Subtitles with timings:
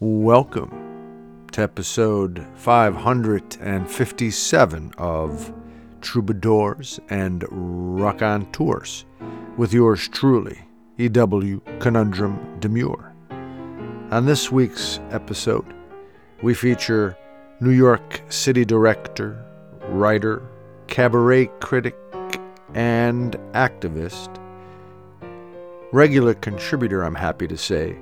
[0.00, 5.52] Welcome to episode 557 of
[6.00, 9.04] Troubadours and Raconteurs
[9.56, 10.60] with yours truly,
[10.98, 11.60] E.W.
[11.80, 13.12] Conundrum Demure.
[14.12, 15.66] On this week's episode,
[16.42, 17.18] we feature
[17.58, 19.44] New York City director,
[19.88, 20.46] writer,
[20.86, 21.96] cabaret critic,
[22.72, 24.28] and activist,
[25.90, 27.98] regular contributor, I'm happy to say,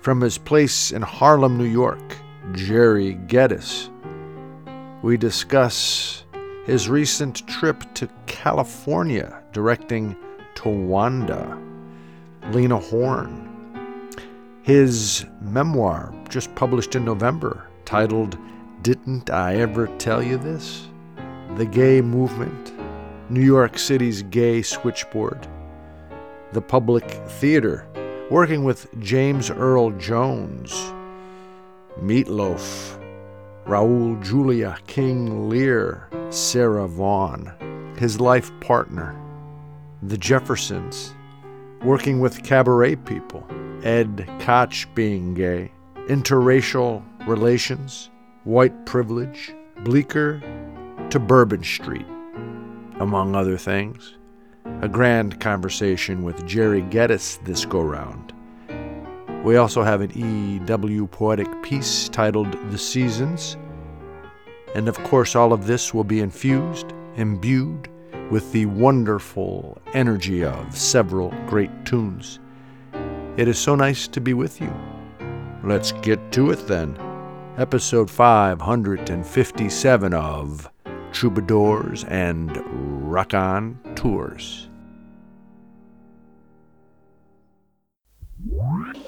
[0.00, 2.16] from his place in Harlem, New York,
[2.52, 3.90] Gerry Geddes.
[5.02, 6.24] We discuss
[6.64, 10.16] his recent trip to California directing
[10.54, 11.58] Tawanda,
[12.52, 13.48] Lena Horne,
[14.62, 18.36] his memoir just published in November titled
[18.82, 20.88] Didn't I Ever Tell You This?
[21.56, 22.72] The Gay Movement,
[23.30, 25.48] New York City's Gay Switchboard,
[26.52, 27.86] the Public Theater,
[28.30, 30.72] working with James Earl Jones,
[32.00, 32.98] Meatloaf,
[33.66, 37.50] Raul Julia King Lear, Sarah Vaughan,
[37.96, 39.18] his life partner,
[40.02, 41.14] the Jeffersons,
[41.82, 43.46] working with cabaret people,
[43.82, 45.72] Ed Koch being gay,
[46.08, 48.10] interracial relations,
[48.44, 50.42] white privilege, Bleecker
[51.08, 52.06] to Bourbon Street,
[53.00, 54.17] among other things.
[54.82, 58.32] A grand conversation with Gerry Geddes this go round.
[59.44, 61.06] We also have an E.W.
[61.08, 63.56] poetic piece titled The Seasons.
[64.74, 67.88] And of course, all of this will be infused, imbued
[68.30, 72.38] with the wonderful energy of several great tunes.
[73.36, 74.72] It is so nice to be with you.
[75.64, 76.96] Let's get to it then.
[77.56, 80.70] Episode 557 of
[81.12, 82.62] Troubadours and
[83.10, 84.68] Raconteurs.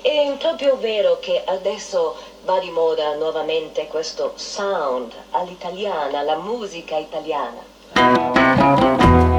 [0.02, 9.29] È proprio vero che adesso va di moda nuovamente questo sound all'italiana, la musica italiana.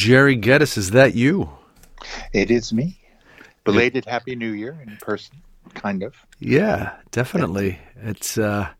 [0.00, 1.50] Gerry Geddes, is that you?
[2.32, 2.98] It is me.
[3.64, 5.36] Belated Happy New Year in person,
[5.74, 6.14] kind of.
[6.38, 7.78] Yeah, definitely.
[7.96, 8.70] It's uh,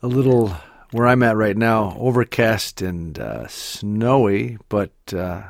[0.00, 0.56] a little
[0.92, 5.42] where I'm at right now, overcast and uh, snowy, but uh,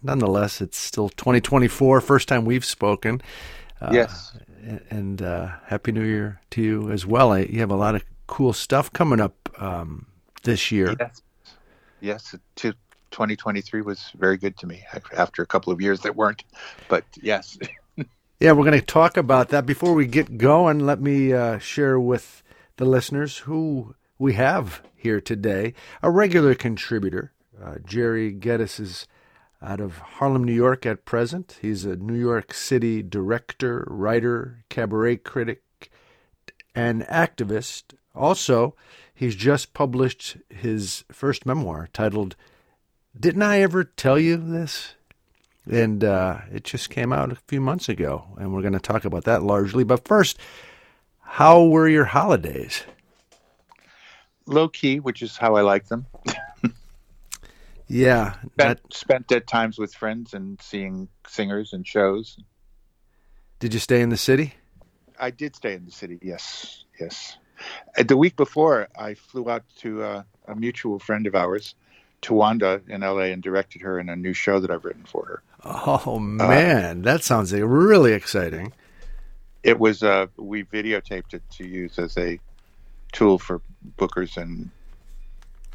[0.00, 2.00] nonetheless, it's still 2024.
[2.00, 3.20] First time we've spoken.
[3.80, 4.32] Uh, yes.
[4.90, 7.36] And uh, Happy New Year to you as well.
[7.36, 10.06] You have a lot of cool stuff coming up um,
[10.44, 10.94] this year.
[11.00, 11.22] Yes.
[12.00, 12.34] Yes.
[13.12, 14.82] 2023 was very good to me
[15.16, 16.44] after a couple of years that weren't,
[16.88, 17.58] but yes.
[18.40, 19.66] yeah, we're going to talk about that.
[19.66, 22.42] Before we get going, let me uh, share with
[22.76, 25.74] the listeners who we have here today.
[26.02, 27.32] A regular contributor,
[27.62, 29.06] uh, Gerry Geddes is
[29.60, 31.58] out of Harlem, New York at present.
[31.62, 35.62] He's a New York City director, writer, cabaret critic,
[36.74, 37.94] and activist.
[38.14, 38.74] Also,
[39.14, 42.34] he's just published his first memoir titled
[43.18, 44.94] Didn't I Ever Tell You This?
[45.70, 49.04] And uh, it just came out a few months ago, and we're going to talk
[49.04, 49.84] about that largely.
[49.84, 50.38] But first,
[51.20, 52.82] how were your holidays?
[54.46, 56.06] Low key, which is how I like them.
[57.92, 58.80] Yeah, spent, that...
[58.90, 62.38] spent at times with friends and seeing singers and shows.
[63.58, 64.54] Did you stay in the city?
[65.20, 66.18] I did stay in the city.
[66.22, 67.36] Yes, yes.
[67.98, 71.74] Uh, the week before, I flew out to uh, a mutual friend of ours,
[72.22, 75.42] Tawanda, in LA, and directed her in a new show that I've written for her.
[75.64, 78.72] Oh uh, man, uh, that sounds really exciting.
[79.62, 80.02] It was.
[80.02, 82.40] Uh, we videotaped it to use as a
[83.12, 83.60] tool for
[83.98, 84.70] bookers and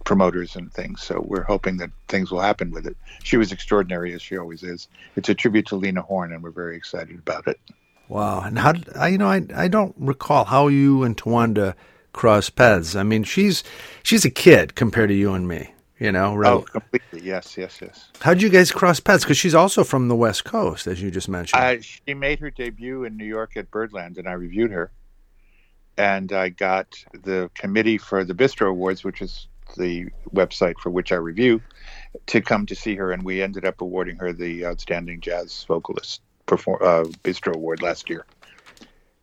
[0.03, 1.01] promoters and things.
[1.01, 2.97] So we're hoping that things will happen with it.
[3.23, 4.87] She was extraordinary as she always is.
[5.15, 7.59] It's a tribute to Lena Horne, and we're very excited about it.
[8.07, 8.41] Wow!
[8.41, 11.75] And how I, you know I I don't recall how you and Tawanda
[12.13, 12.95] cross paths.
[12.95, 13.63] I mean, she's
[14.01, 15.73] she's a kid compared to you and me.
[15.99, 16.51] You know, right?
[16.51, 17.23] Oh, completely.
[17.23, 18.09] Yes, yes, yes.
[18.19, 19.23] How'd you guys cross paths?
[19.23, 21.63] Because she's also from the West Coast, as you just mentioned.
[21.63, 24.91] Uh, she made her debut in New York at Birdland, and I reviewed her.
[25.97, 31.11] And I got the committee for the Bistro Awards, which is the website for which
[31.11, 31.61] I review,
[32.27, 36.21] to come to see her, and we ended up awarding her the Outstanding Jazz Vocalist
[36.45, 38.25] perform, uh, Bistro Award last year.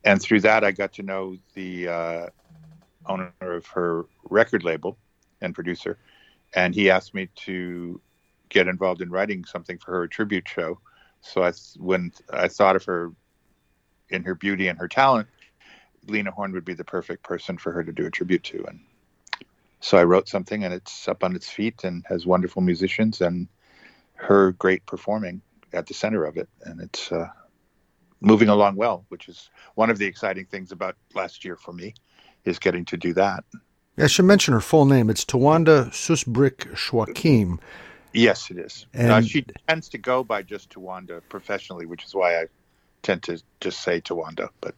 [0.04, 2.26] And through that, I got to know the uh,
[3.06, 4.98] owner of her record label
[5.40, 5.98] and producer,
[6.54, 8.00] and he asked me to
[8.48, 10.78] get involved in writing something for her tribute show.
[11.20, 13.12] So I, when I thought of her
[14.10, 15.28] in her beauty and her talent,
[16.06, 18.80] Lena Horne would be the perfect person for her to do a tribute to, and
[19.80, 23.48] so I wrote something, and it's up on its feet and has wonderful musicians and
[24.14, 25.42] her great performing
[25.74, 27.28] at the center of it, and it's uh,
[28.20, 31.94] moving along well, which is one of the exciting things about last year for me,
[32.44, 33.44] is getting to do that.
[33.96, 35.08] I should mention her full name.
[35.08, 37.58] It's Tawanda Susbrick Schwakim.
[38.12, 38.86] Yes, it is.
[38.92, 42.46] And uh, she tends to go by just Tawanda professionally, which is why I
[43.02, 44.48] tend to just say Tawanda.
[44.60, 44.74] But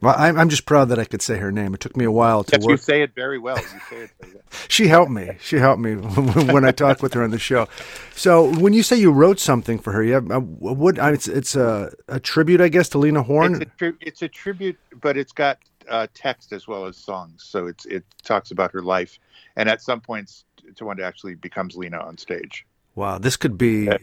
[0.00, 1.72] well, I'm, I'm just proud that I could say her name.
[1.74, 2.70] It took me a while to yes, work.
[2.72, 3.56] You say it very well.
[3.56, 4.42] You say it very well.
[4.68, 5.30] she helped me.
[5.40, 5.94] She helped me
[6.52, 7.68] when I talked with her on the show.
[8.14, 10.98] So when you say you wrote something for her, you have, uh, what?
[10.98, 13.62] It's it's a, a tribute, I guess, to Lena Horne.
[13.62, 17.44] It's a, tri- it's a tribute, but it's got uh, text as well as songs.
[17.44, 19.18] So it's it talks about her life,
[19.56, 22.66] and at some points, Tawanda actually becomes Lena on stage.
[22.94, 23.98] Wow, this could be uh,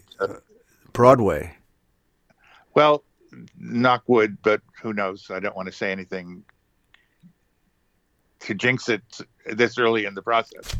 [0.93, 1.55] Broadway.
[2.73, 3.03] Well,
[3.57, 5.29] knock wood, but who knows?
[5.29, 6.43] I don't want to say anything
[8.41, 9.01] to jinx it
[9.45, 10.75] this early in the process.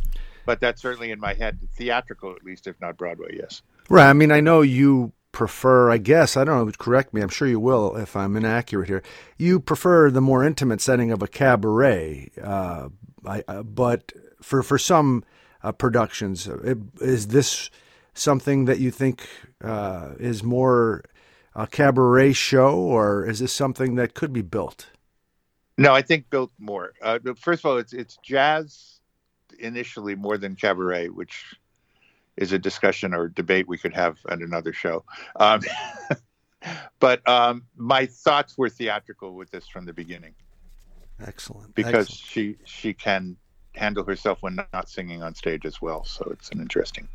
[0.46, 3.38] But that's certainly in my head, theatrical at least, if not Broadway.
[3.40, 3.62] Yes.
[3.90, 4.10] Right.
[4.10, 5.90] I mean, I know you prefer.
[5.90, 6.72] I guess I don't know.
[6.78, 7.22] Correct me.
[7.22, 9.04] I'm sure you will if I'm inaccurate here.
[9.38, 12.32] You prefer the more intimate setting of a cabaret.
[12.42, 12.90] Uh,
[13.26, 14.12] I, uh, but
[14.42, 15.24] for for some
[15.64, 17.70] uh, productions, uh, is this
[18.14, 19.28] something that you think
[19.64, 21.04] uh, is more
[21.56, 24.88] a cabaret show, or is this something that could be built?
[25.78, 26.94] No, I think built more.
[27.02, 29.00] Uh, first of all, it's it's jazz
[29.60, 31.56] initially more than cabaret, which
[32.42, 35.06] is a discussion or debate we could have at another show.
[35.36, 35.62] Um,
[37.00, 40.34] but um, my thoughts were theatrical with this from the beginning.
[41.26, 41.76] Excellent.
[41.76, 42.10] Because Excellent.
[42.10, 43.38] she she can
[43.76, 46.04] handle herself when not singing on stage as well.
[46.04, 47.08] So it's an interesting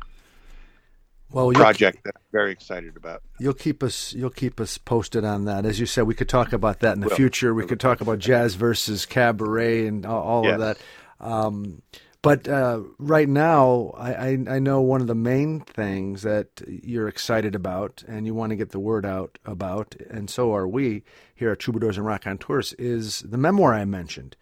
[1.29, 3.21] well, project that I'm very excited about.
[3.39, 5.65] You'll keep us you'll keep us posted on that.
[5.65, 7.53] As you said, we could talk about that in the future.
[7.53, 10.53] We could talk about jazz versus cabaret and all, all yes.
[10.53, 10.77] of that.
[11.19, 11.81] Um,
[12.27, 17.07] but uh, right now, I, I, I, know one of the main things that you're
[17.07, 21.03] excited about and you want to get the word out about, and so are we
[21.33, 24.35] here at Troubadours and Raconteurs, is the memoir I mentioned.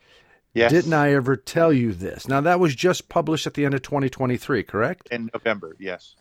[0.56, 0.72] Yes.
[0.72, 2.28] Didn't I ever tell you this?
[2.28, 5.10] Now, that was just published at the end of 2023, correct?
[5.12, 6.16] In November, yes.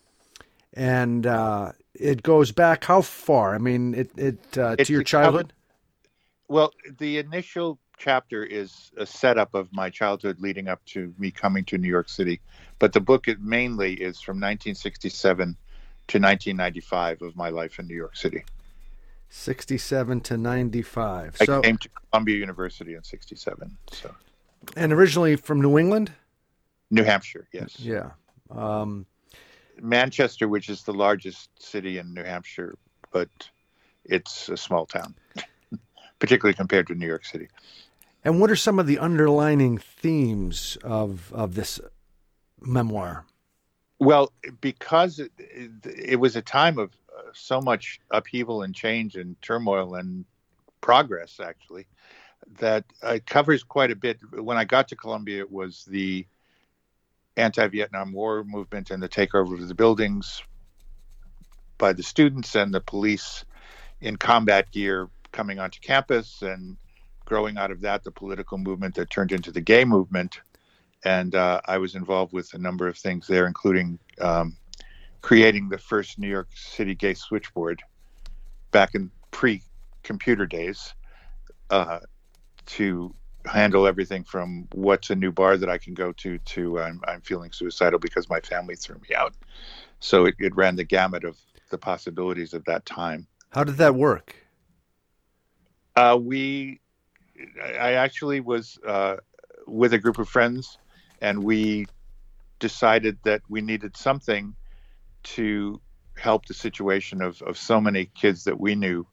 [0.74, 3.54] and uh, it goes back how far?
[3.54, 5.54] I mean, it it, uh, to your childhood.
[6.48, 11.64] Well, the initial chapter is a setup of my childhood leading up to me coming
[11.66, 12.40] to New York City,
[12.78, 15.56] but the book it mainly is from 1967
[16.06, 18.44] to 1995 of my life in New York City.
[19.30, 21.36] 67 to 95.
[21.40, 23.76] I So, came to Columbia University in 67.
[23.90, 24.14] So,
[24.76, 26.12] and originally from New England?
[26.90, 27.80] New Hampshire, yes.
[27.80, 28.10] Yeah.
[28.50, 29.06] Um,
[29.80, 32.76] Manchester, which is the largest city in New Hampshire,
[33.10, 33.28] but
[34.04, 35.14] it's a small town,
[36.24, 37.48] particularly compared to New York City.
[38.24, 41.78] and what are some of the underlining themes of, of this
[42.62, 43.26] memoir?
[43.98, 45.30] Well, because it,
[45.84, 50.24] it was a time of uh, so much upheaval and change and turmoil and
[50.80, 51.86] progress, actually,
[52.58, 54.18] that it covers quite a bit.
[54.32, 56.26] When I got to Columbia, it was the
[57.36, 60.42] anti Vietnam War movement and the takeover of the buildings
[61.76, 63.44] by the students and the police
[64.00, 66.78] in combat gear coming onto campus and
[67.26, 70.40] growing out of that, the political movement that turned into the gay movement
[71.04, 74.56] and uh, I was involved with a number of things there, including um,
[75.20, 77.82] creating the first New York City gay switchboard
[78.70, 80.94] back in pre-computer days
[81.70, 82.00] uh,
[82.66, 83.14] to
[83.44, 87.20] handle everything from what's a new bar that I can go to to I'm, I'm
[87.20, 89.34] feeling suicidal because my family threw me out.
[90.00, 91.36] So it, it ran the gamut of
[91.70, 93.26] the possibilities of that time.
[93.50, 94.34] How did that work?
[95.96, 96.80] Uh, we,
[97.62, 99.16] I actually was uh,
[99.66, 100.78] with a group of friends,
[101.20, 101.86] and we
[102.58, 104.54] decided that we needed something
[105.22, 105.80] to
[106.16, 109.06] help the situation of, of so many kids that we knew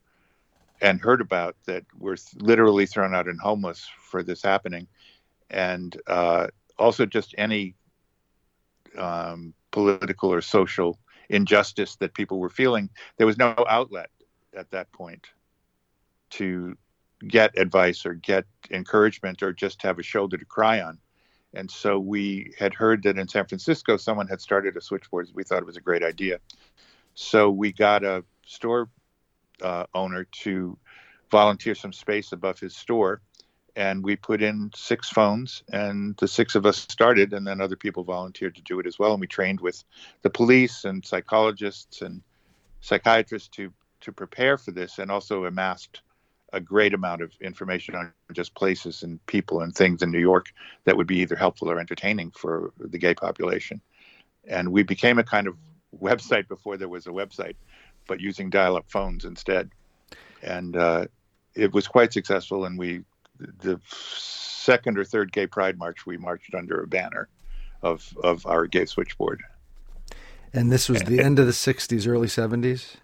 [0.81, 4.87] and heard about that were th- literally thrown out and homeless for this happening,
[5.49, 6.47] and uh,
[6.79, 7.75] also just any
[8.97, 10.97] um, political or social
[11.29, 12.89] injustice that people were feeling.
[13.17, 14.09] There was no outlet
[14.55, 15.27] at that point
[16.31, 16.77] to
[17.27, 20.97] get advice or get encouragement or just have a shoulder to cry on.
[21.53, 25.29] And so we had heard that in San Francisco, someone had started a switchboard.
[25.33, 26.39] We thought it was a great idea.
[27.13, 28.89] So we got a store
[29.61, 30.77] uh, owner to
[31.29, 33.21] volunteer some space above his store.
[33.75, 37.77] And we put in six phones, and the six of us started, and then other
[37.77, 39.13] people volunteered to do it as well.
[39.13, 39.81] And we trained with
[40.23, 42.21] the police and psychologists and
[42.81, 43.71] psychiatrists to
[44.01, 46.01] to prepare for this, and also amassed
[46.53, 50.47] a great amount of information on just places and people and things in New York
[50.85, 53.81] that would be either helpful or entertaining for the gay population.
[54.47, 55.55] And we became a kind of
[55.97, 57.55] website before there was a website,
[58.07, 59.69] but using dial-up phones instead.
[60.41, 61.05] And uh,
[61.55, 62.65] it was quite successful.
[62.65, 63.03] And we,
[63.37, 67.29] the second or third Gay Pride March, we marched under a banner
[67.81, 69.41] of of our gay switchboard.
[70.53, 72.97] And this was the end of the 60s, early 70s?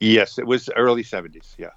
[0.00, 1.54] Yes, it was early '70s.
[1.58, 1.70] Yeah.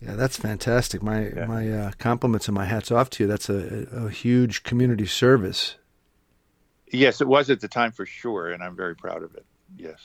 [0.00, 1.02] Yeah, that's fantastic.
[1.02, 1.46] My Yeah.
[1.46, 3.26] my uh, compliments and my hats off to you.
[3.28, 5.76] That's a, a huge community service.
[6.92, 9.44] Yes, it was at the time for sure, and I'm very proud of it.
[9.76, 9.98] Yes.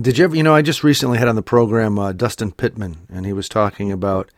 [0.00, 3.06] Did you ever, you know, I just recently had on the program uh, Dustin Pittman,
[3.12, 4.30] and he was talking about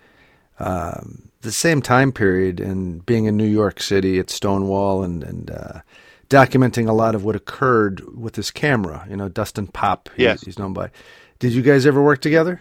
[0.58, 5.50] um, the same time period and being in New York City at Stonewall and, and
[5.50, 5.80] uh,
[6.28, 9.06] documenting a lot of what occurred with his camera.
[9.08, 10.42] You know, Dustin Pop, he- Yes.
[10.42, 10.90] he's known by.
[11.38, 12.60] Did you guys ever work together?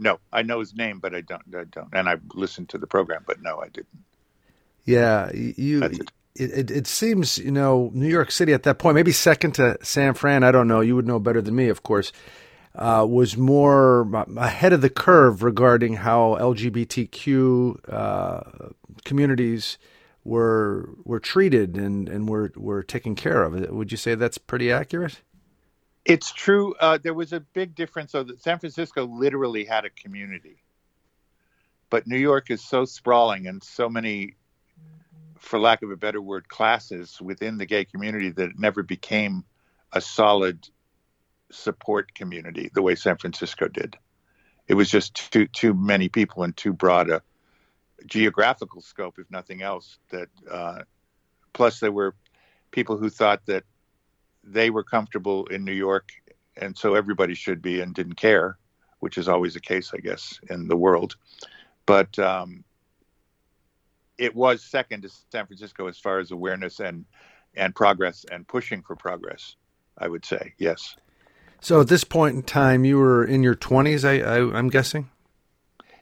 [0.00, 1.42] No, I know his name, but I don't.
[1.54, 4.04] I don't, and I listened to the program, but no, I didn't.
[4.84, 5.84] Yeah, you.
[5.84, 6.10] It.
[6.36, 9.76] It, it, it seems you know New York City at that point, maybe second to
[9.82, 10.42] San Fran.
[10.42, 10.80] I don't know.
[10.80, 12.12] You would know better than me, of course.
[12.74, 18.40] Uh, was more ahead of the curve regarding how LGBTQ uh,
[19.04, 19.76] communities
[20.24, 23.68] were were treated and and were were taken care of.
[23.70, 25.20] Would you say that's pretty accurate?
[26.04, 26.74] It's true.
[26.80, 28.12] Uh, there was a big difference.
[28.12, 30.62] So that San Francisco literally had a community,
[31.90, 34.36] but New York is so sprawling and so many,
[35.38, 39.44] for lack of a better word, classes within the gay community that it never became
[39.92, 40.68] a solid
[41.50, 43.96] support community the way San Francisco did.
[44.68, 47.22] It was just too too many people and too broad a
[48.06, 49.98] geographical scope, if nothing else.
[50.10, 50.82] That uh,
[51.52, 52.14] plus there were
[52.70, 53.64] people who thought that
[54.44, 56.10] they were comfortable in New York,
[56.56, 58.58] and so everybody should be, and didn't care,
[59.00, 61.16] which is always the case, I guess, in the world.
[61.86, 62.64] But um,
[64.18, 67.04] it was second to San Francisco as far as awareness and
[67.56, 69.56] and progress and pushing for progress.
[69.98, 70.96] I would say yes.
[71.60, 74.04] So at this point in time, you were in your twenties.
[74.04, 75.10] I, I I'm guessing.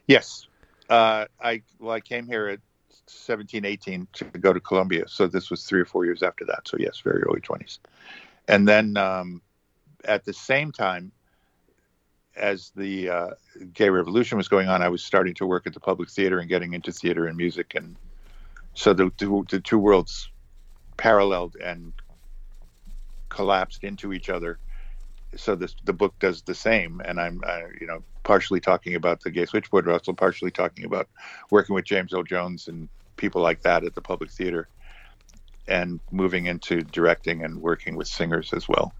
[0.06, 0.46] Yes.
[0.88, 2.60] Uh, I well, I came here at
[3.06, 5.04] 17, 18 to go to Columbia.
[5.08, 6.66] So this was three or four years after that.
[6.66, 7.78] So yes, very early twenties.
[8.48, 9.42] And then um,
[10.04, 11.12] at the same time
[12.34, 13.30] as the uh,
[13.74, 16.48] gay revolution was going on, I was starting to work at the public theater and
[16.48, 17.96] getting into theater and music, and
[18.74, 20.30] so the the, the two worlds
[20.96, 21.92] paralleled and
[23.28, 24.58] collapsed into each other.
[25.36, 29.20] So this the book does the same, and I'm uh, you know partially talking about
[29.22, 31.08] the gay switchboard, but also partially talking about
[31.50, 34.68] working with James Earl Jones and people like that at the public theater,
[35.68, 38.92] and moving into directing and working with singers as well.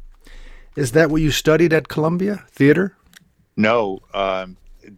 [0.76, 2.96] Is that what you studied at Columbia Theater?
[3.56, 4.56] No, um,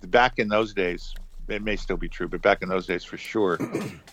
[0.09, 1.15] back in those days,
[1.49, 3.59] it may still be true, but back in those days, for sure,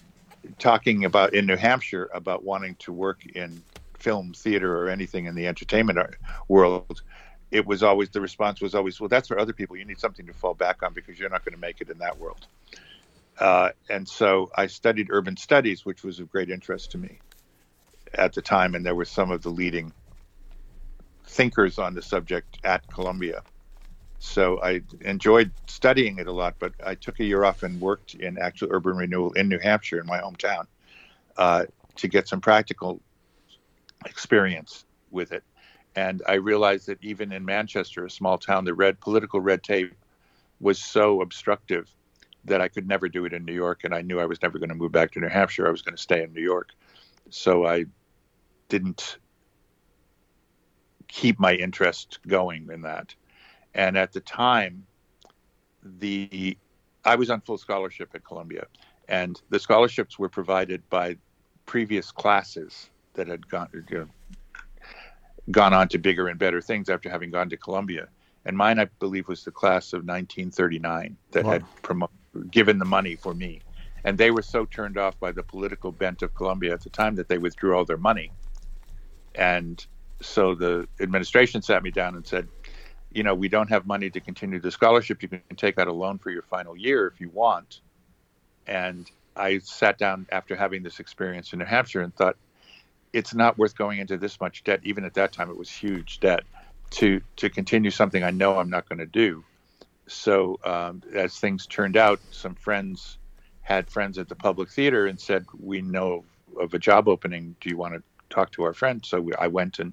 [0.60, 3.62] talking about in New Hampshire about wanting to work in
[4.00, 6.00] film, theater, or anything in the entertainment
[6.48, 7.02] world,
[7.52, 9.76] it was always the response was always, "Well, that's for other people.
[9.76, 11.98] You need something to fall back on because you're not going to make it in
[11.98, 12.48] that world."
[13.40, 17.20] Uh, and so I studied urban studies, which was of great interest to me
[18.14, 19.94] at the time, and there were some of the leading
[21.26, 23.44] thinkers on the subject at Columbia.
[24.20, 28.16] So I enjoyed studying it a lot, but I took a year off and worked
[28.16, 30.66] in actual urban renewal in New Hampshire, in my hometown,
[31.38, 31.66] uh,
[31.98, 33.02] to get some practical
[34.06, 35.44] experience with it.
[35.96, 39.94] And I realized that even in Manchester, a small town, the red political red tape
[40.60, 41.92] was so obstructive
[42.46, 43.84] that I could never do it in New York.
[43.84, 45.68] And I knew I was never going to move back to New Hampshire.
[45.68, 46.70] I was going to stay in New York.
[47.30, 47.86] So I
[48.70, 49.18] didn't
[51.08, 53.16] keep my interest going in that.
[53.74, 54.86] And at the time,
[55.84, 56.58] the
[57.06, 58.66] I was on full scholarship at Columbia,
[59.08, 61.18] and the scholarships were provided by
[61.66, 64.08] previous classes that had gone you know,
[65.52, 68.08] gone on to bigger and better things after having gone to Columbia.
[68.46, 71.52] And mine, I believe, was the class of 1939 that wow.
[71.52, 72.10] had promo-
[72.50, 73.62] given the money for me.
[74.04, 77.16] And they were so turned off by the political bent of Columbia at the time
[77.16, 78.32] that they withdrew all their money.
[79.36, 79.86] And
[80.22, 82.48] so the administration sat me down and said,
[83.12, 85.22] you know, we don't have money to continue the scholarship.
[85.22, 87.82] You can take out a loan for your final year if you want.
[88.66, 92.36] And I sat down after having this experience in New Hampshire and thought,
[93.14, 94.82] it's not worth going into this much debt.
[94.84, 96.44] Even at that time, it was huge debt
[96.90, 99.44] to to continue something I know I'm not going to do.
[100.08, 103.18] So um, as things turned out, some friends
[103.68, 106.24] had friends at the public theater and said, "We know
[106.58, 107.58] of a job opening.
[107.60, 109.92] Do you want to talk to our friend?" So we, I went and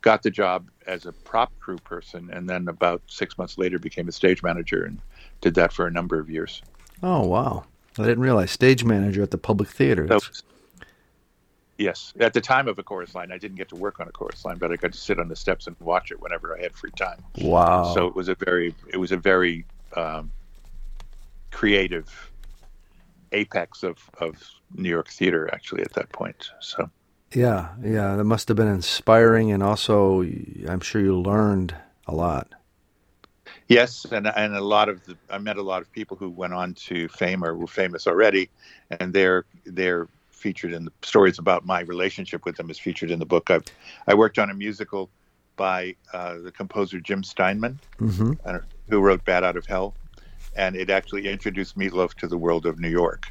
[0.00, 4.08] got the job as a prop crew person, and then about six months later became
[4.08, 5.00] a stage manager and
[5.40, 6.60] did that for a number of years.
[7.04, 7.64] Oh wow!
[7.96, 10.08] I didn't realize stage manager at the public theater.
[10.08, 10.18] So,
[11.78, 14.12] yes, at the time of a chorus line, I didn't get to work on a
[14.12, 16.62] chorus line, but I got to sit on the steps and watch it whenever I
[16.62, 17.22] had free time.
[17.38, 17.94] Wow!
[17.94, 20.32] So it was a very, it was a very um,
[21.52, 22.33] creative
[23.34, 24.42] apex of of
[24.74, 26.50] New York theater actually at that point.
[26.60, 26.90] So
[27.34, 31.74] yeah, yeah, that must have been inspiring, and also I'm sure you learned
[32.06, 32.48] a lot.
[33.68, 36.52] Yes, and and a lot of the, I met a lot of people who went
[36.52, 38.50] on to fame or were famous already,
[38.90, 43.18] and they're they're featured in the stories about my relationship with them is featured in
[43.18, 43.50] the book.
[43.50, 43.60] I
[44.06, 45.10] I worked on a musical
[45.56, 48.56] by uh, the composer Jim Steinman, mm-hmm.
[48.90, 49.94] who wrote Bat Out of Hell,"
[50.56, 53.26] and it actually introduced Meatloaf to the world of New York.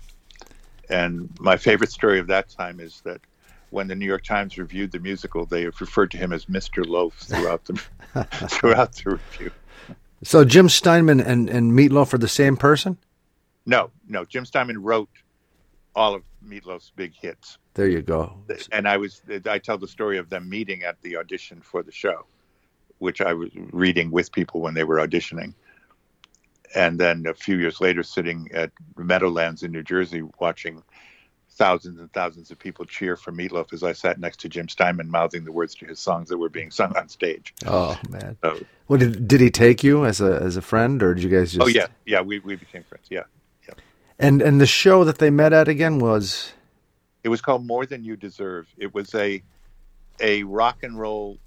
[0.90, 3.22] And my favorite story of that time is that
[3.70, 6.86] when the New York Times reviewed the musical, they referred to him as Mr.
[6.86, 7.74] Loaf throughout the
[8.50, 9.52] throughout the review.
[10.24, 12.98] So Jim Steinman and, and Meatloaf are the same person?
[13.66, 14.26] No, no.
[14.26, 15.10] Jim Steinman wrote
[15.96, 17.58] all of Meatloaf's big hits.
[17.74, 18.38] There you go.
[18.72, 21.92] And I was I tell the story of them meeting at the audition for the
[21.92, 22.26] show,
[23.00, 25.54] which I was reading with people when they were auditioning.
[26.76, 30.84] And then a few years later, sitting at Meadowlands in New Jersey, watching
[31.54, 35.10] thousands and thousands of people cheer for Meatloaf as I sat next to Jim Steinman
[35.10, 37.54] mouthing the words to his songs that were being sung on stage.
[37.66, 38.38] Oh man!
[38.44, 41.30] So, well, did did he take you as a as a friend, or did you
[41.30, 41.78] guys oh, just?
[41.78, 43.06] Oh yeah, yeah, we we became friends.
[43.10, 43.24] Yeah,
[43.68, 43.76] yeah.
[44.20, 46.54] And and the show that they met at again was.
[47.24, 48.68] It was called More Than You Deserve.
[48.78, 49.42] It was a
[50.20, 51.38] a rock and roll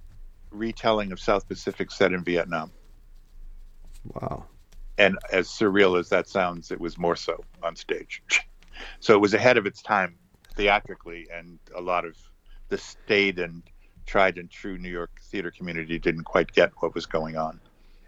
[0.50, 2.70] retelling of South Pacific set in Vietnam.
[4.14, 4.46] Wow.
[4.98, 8.22] And as surreal as that sounds, it was more so on stage.
[9.00, 10.16] So it was ahead of its time
[10.54, 12.14] theatrically, and a lot of
[12.68, 13.62] the staid and
[14.04, 17.59] tried and true New York theater community didn't quite get what was going on.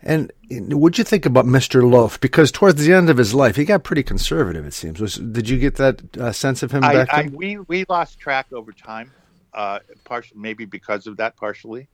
[0.03, 1.89] And what'd you think about Mr.
[1.89, 2.21] Loaf?
[2.21, 4.65] Because towards the end of his life, he got pretty conservative.
[4.65, 5.01] It seems.
[5.01, 7.33] Was, did you get that uh, sense of him I, back I, then?
[7.33, 9.11] we we lost track over time,
[9.53, 11.89] uh, partially maybe because of that, partially.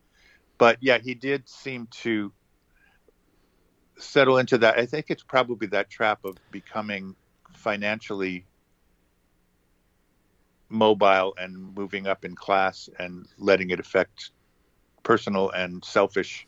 [0.59, 2.30] But yeah, he did seem to
[3.98, 4.78] settle into that.
[4.78, 7.14] I think it's probably that trap of becoming
[7.52, 8.44] financially
[10.68, 14.30] mobile and moving up in class and letting it affect
[15.02, 16.46] personal and selfish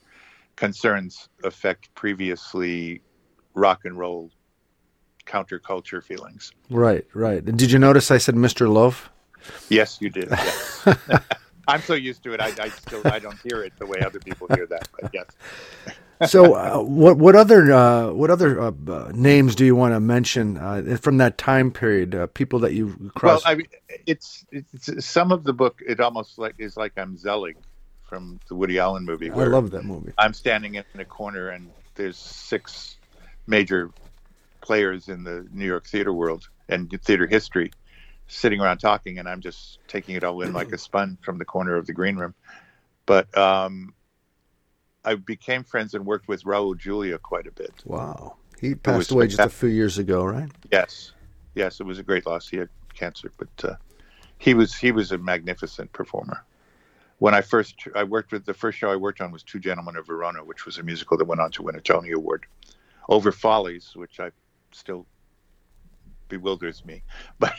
[0.56, 3.02] concerns affect previously
[3.54, 4.30] rock and roll
[5.26, 6.52] counterculture feelings.
[6.70, 7.44] Right, right.
[7.46, 8.72] And did you notice I said Mr.
[8.72, 9.11] Love?
[9.68, 10.28] Yes, you did.
[10.30, 10.88] Yes.
[11.68, 12.40] I'm so used to it.
[12.40, 14.88] I, I, still I don't hear it the way other people hear that.
[14.98, 15.26] But yes.
[16.24, 20.00] So, uh, what what other uh, what other uh, uh names do you want to
[20.00, 22.14] mention uh, from that time period?
[22.14, 23.44] Uh, people that you crossed.
[23.44, 23.66] Well, I mean,
[24.07, 25.81] it's, it's some of the book.
[25.87, 27.57] It almost like is like I'm Zelig
[28.09, 29.31] from the Woody Allen movie.
[29.31, 30.12] I love that movie.
[30.16, 32.96] I'm standing in a corner and there's six
[33.46, 33.90] major
[34.61, 37.72] players in the New York theater world and theater history
[38.29, 41.44] sitting around talking, and I'm just taking it all in like a sponge from the
[41.44, 42.35] corner of the green room.
[43.07, 43.94] But um,
[45.06, 47.72] I became friends and worked with Raul Julia quite a bit.
[47.84, 50.50] Wow, he passed away just a few years ago, right?
[50.72, 51.12] Yes,
[51.54, 52.48] yes, it was a great loss.
[52.48, 53.76] He had cancer, but uh,
[54.38, 56.44] he was he was a magnificent performer.
[57.18, 59.96] When I first I worked with the first show I worked on was Two Gentlemen
[59.96, 62.44] of Verona, which was a musical that went on to win a Tony Award
[63.08, 64.30] over Follies, which I
[64.72, 65.06] still
[66.28, 67.02] bewilders me,
[67.38, 67.54] but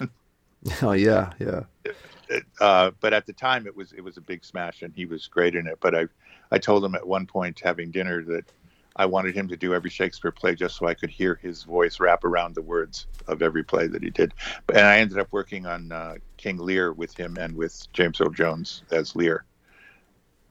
[0.82, 1.60] Oh yeah, yeah.
[2.60, 5.26] Uh, but at the time, it was it was a big smash, and he was
[5.26, 5.78] great in it.
[5.80, 6.06] But I
[6.50, 8.44] I told him at one point having dinner that
[8.96, 12.00] I wanted him to do every Shakespeare play just so I could hear his voice
[12.00, 14.32] wrap around the words of every play that he did.
[14.70, 18.30] And I ended up working on uh, King Lear with him and with James Earl
[18.30, 19.44] Jones as Lear.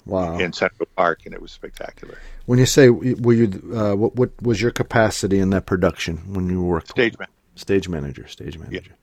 [0.05, 0.37] Wow!
[0.37, 2.19] In Central Park, and it was spectacular.
[2.45, 6.47] When you say were you, uh, what what was your capacity in that production when
[6.47, 6.89] you worked?
[6.89, 7.33] Stage manager.
[7.55, 8.27] Stage manager.
[8.27, 8.91] Stage manager.
[8.91, 8.95] Yeah.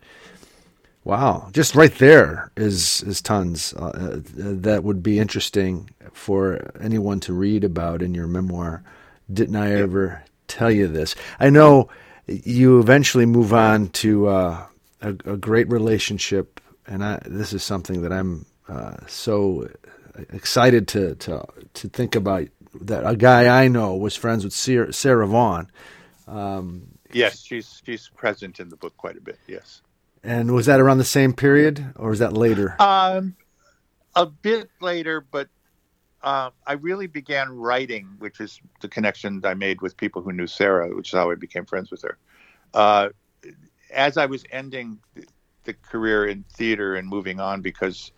[1.05, 7.19] Wow, just right there is is tons uh, uh, that would be interesting for anyone
[7.21, 8.85] to read about in your memoir.
[9.33, 11.17] Didn't I ever tell you this?
[11.41, 11.88] I know
[12.29, 14.67] you eventually move on to uh,
[15.01, 19.69] a, a, great relationship, and I, this is something that I'm uh, so
[20.31, 22.47] excited to to to think about.
[22.81, 25.71] That a guy I know was friends with Sarah, Sarah Vaughan.
[26.27, 29.38] Um, yes, she's she's present in the book quite a bit.
[29.47, 29.83] Yes.
[30.25, 32.77] And was that around the same period, or was that later?
[32.79, 33.35] Um,
[34.15, 35.49] a bit later, but
[36.23, 40.47] uh, I really began writing, which is the connection I made with people who knew
[40.47, 42.19] Sarah, which is how I became friends with her.
[42.73, 43.09] Uh,
[43.93, 44.99] as I was ending
[45.65, 48.13] the career in theater and moving on, because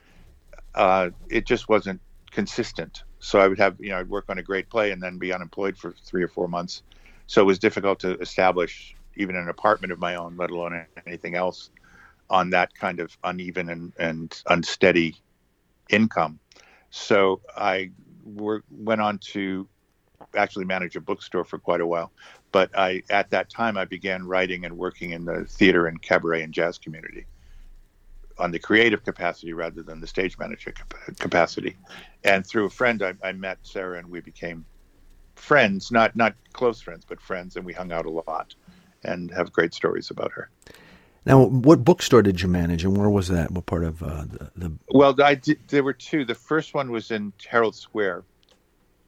[0.74, 3.02] uh, it just wasn't consistent.
[3.18, 5.32] So I would have, you know, I'd work on a great play and then be
[5.32, 6.82] unemployed for three or four months.
[7.26, 11.34] So it was difficult to establish even an apartment of my own, let alone anything
[11.34, 11.70] else
[12.30, 15.16] on that kind of uneven and, and unsteady
[15.88, 16.38] income.
[16.90, 17.90] So I
[18.24, 19.68] went on to
[20.36, 22.12] actually manage a bookstore for quite a while.
[22.52, 26.42] But I, at that time, I began writing and working in the theater and cabaret
[26.42, 27.26] and jazz community
[28.38, 30.72] on the creative capacity rather than the stage manager
[31.18, 31.76] capacity.
[32.24, 34.64] And through a friend, I, I met Sarah and we became
[35.36, 38.54] friends, not not close friends, but friends, and we hung out a lot
[39.04, 40.50] and have great stories about her.
[41.26, 43.50] Now, what bookstore did you manage, and where was that?
[43.50, 46.24] What part of uh, the, the, Well, I did, there were two.
[46.24, 48.24] The first one was in Herald Square,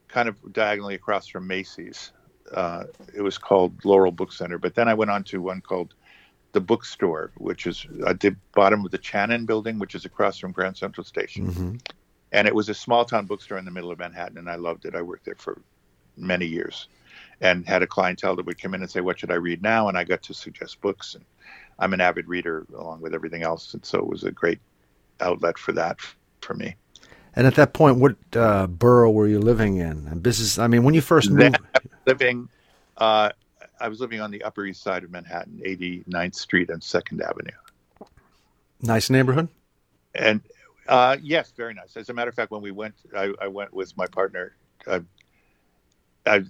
[0.08, 2.12] kind of diagonally across from Macy's.
[2.50, 4.56] Uh, it was called Laurel Book Center.
[4.56, 5.94] But then I went on to one called
[6.52, 10.52] the Bookstore, which is at the bottom of the Chanin Building, which is across from
[10.52, 11.48] Grand Central Station.
[11.48, 11.76] Mm-hmm.
[12.32, 14.86] And it was a small town bookstore in the middle of Manhattan, and I loved
[14.86, 14.94] it.
[14.94, 15.60] I worked there for
[16.16, 16.88] many years,
[17.40, 19.88] and had a clientele that would come in and say, "What should I read now?"
[19.88, 21.24] And I got to suggest books and
[21.78, 24.58] I'm an avid reader along with everything else, and so it was a great
[25.20, 25.98] outlet for that
[26.40, 26.74] for me.
[27.34, 30.08] And at that point, what uh, borough were you living in?
[30.08, 30.58] And business.
[30.58, 31.58] I mean, when you first moved,
[32.06, 32.48] living,
[32.96, 33.30] uh,
[33.78, 37.50] I was living on the Upper East Side of Manhattan, 89th Street and Second Avenue.
[38.80, 39.48] Nice neighborhood.
[40.14, 40.40] And
[40.88, 41.96] uh, yes, very nice.
[41.96, 44.54] As a matter of fact, when we went, I, I went with my partner.
[44.86, 45.02] I,
[46.24, 46.44] I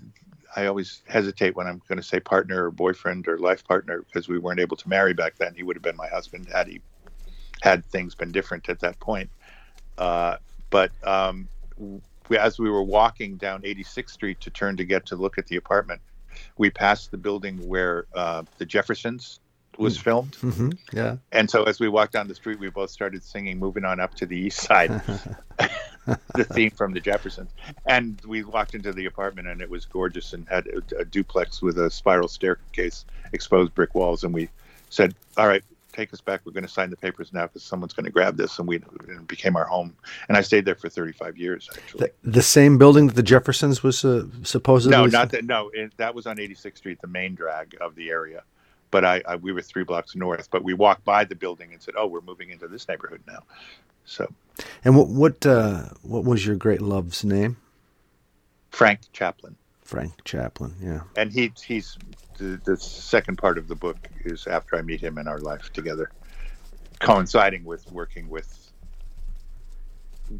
[0.57, 4.27] I always hesitate when I'm going to say partner or boyfriend or life partner because
[4.27, 5.55] we weren't able to marry back then.
[5.55, 6.81] He would have been my husband had he
[7.63, 9.31] had things been different at that point.
[9.99, 10.37] Uh,
[10.71, 11.49] but um,
[12.29, 15.47] we, as we were walking down 86th Street to turn to get to look at
[15.47, 16.01] the apartment,
[16.57, 19.41] we passed the building where uh, the Jeffersons
[19.79, 20.03] was mm.
[20.03, 20.33] filmed.
[20.39, 20.71] Mm-hmm.
[20.93, 21.17] Yeah.
[21.33, 24.15] And so as we walked down the street, we both started singing "Moving On Up
[24.15, 25.03] to the East Side."
[26.35, 27.51] the theme from the Jeffersons.
[27.87, 31.61] And we walked into the apartment, and it was gorgeous and had a, a duplex
[31.61, 34.25] with a spiral staircase, exposed brick walls.
[34.25, 34.49] And we
[34.91, 36.43] said, "All right, take us back.
[36.45, 38.77] We're going to sign the papers now because someone's going to grab this." And we
[38.77, 39.97] it became our home.
[40.29, 41.69] And I stayed there for 35 years.
[41.75, 44.97] Actually, the, the same building that the Jeffersons was uh, supposedly.
[44.97, 45.45] No, not that.
[45.45, 48.43] No, it, that was on 86th Street, the main drag of the area.
[48.93, 50.49] But I, I, we were three blocks north.
[50.51, 53.43] But we walked by the building and said, "Oh, we're moving into this neighborhood now."
[54.07, 54.33] So
[54.85, 57.57] and what what uh, what was your great love's name?
[58.71, 59.57] Frank Chaplin.
[59.83, 61.01] Frank Chaplin, yeah.
[61.17, 61.97] And he he's
[62.39, 65.73] the, the second part of the book is after I meet him in our life
[65.73, 66.11] together,
[67.01, 68.73] coinciding with working with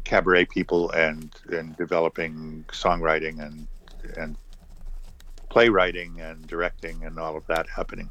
[0.03, 3.67] cabaret people and and developing songwriting and
[4.17, 4.35] and
[5.49, 8.09] playwriting and directing and all of that happening.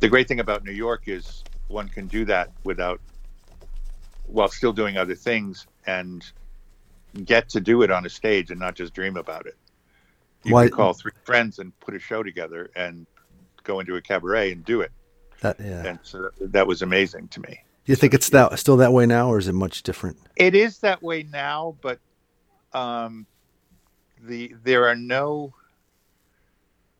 [0.00, 3.00] The great thing about New York is one can do that without
[4.28, 6.24] while still doing other things and
[7.24, 9.56] get to do it on a stage and not just dream about it.
[10.44, 13.06] You Why- can call three friends and put a show together and
[13.64, 14.92] go into a cabaret and do it.
[15.40, 15.86] That, yeah.
[15.86, 17.60] And so that was amazing to me.
[17.84, 20.18] Do you think it's that still that way now, or is it much different?
[20.36, 21.98] It is that way now, but
[22.72, 23.26] um,
[24.20, 25.54] the there are no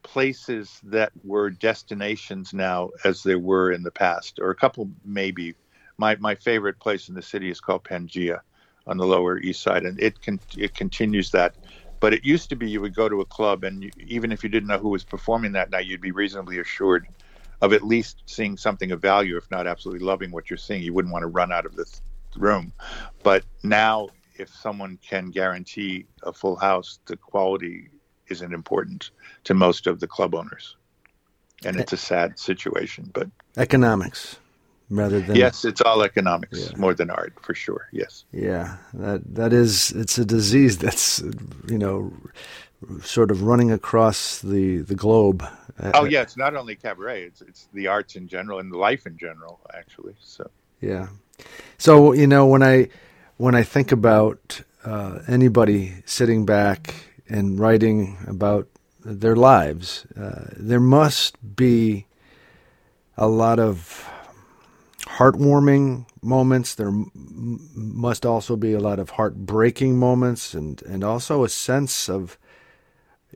[0.03, 5.55] places that were destinations now as there were in the past, or a couple maybe.
[5.99, 8.41] My my favorite place in the city is called Pangea
[8.87, 11.55] on the Lower East Side, and it can it continues that.
[12.01, 14.45] But it used to be you would go to a club, and you, even if
[14.45, 17.09] you didn't know who was performing that night, you'd be reasonably assured
[17.61, 20.83] of at least seeing something of value, if not absolutely loving what you're seeing.
[20.83, 21.85] You wouldn't want to run out of the
[22.37, 22.73] room.
[23.25, 27.89] But now, if someone can guarantee a full house, the quality
[28.29, 29.11] isn't important
[29.45, 30.77] to most of the club owners.
[31.65, 31.81] And eh.
[31.81, 33.11] it's a sad situation.
[33.13, 34.37] But Economics,
[34.91, 36.77] rather than yes, it's all economics Yeah.
[36.79, 37.89] more than art, for sure.
[37.93, 38.25] Yes.
[38.33, 41.21] Yeah, that that is it's a disease that's
[41.69, 42.13] you know
[43.03, 45.43] sort of running across the the globe.
[45.81, 49.07] Oh, Uh, yeah, it's not only cabaret, it's, it's the arts in general and life
[49.07, 50.15] in general, actually.
[50.21, 51.09] So, Yeah.
[51.79, 52.89] So you know when I
[53.37, 56.95] when I think about uh, anybody sitting back
[57.29, 58.67] and writing about
[59.05, 62.07] their lives, uh, there must be
[63.17, 64.09] a lot of
[65.19, 66.75] heartwarming moments.
[66.75, 67.11] There m-
[67.75, 72.39] must also be a lot of heartbreaking moments, and and also a sense of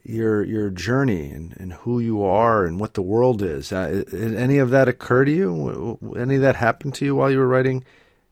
[0.05, 3.73] your your journey and, and who you are and what the world is.
[3.73, 5.99] Uh, did any of that occur to you?
[6.19, 7.85] Any of that happen to you while you were writing?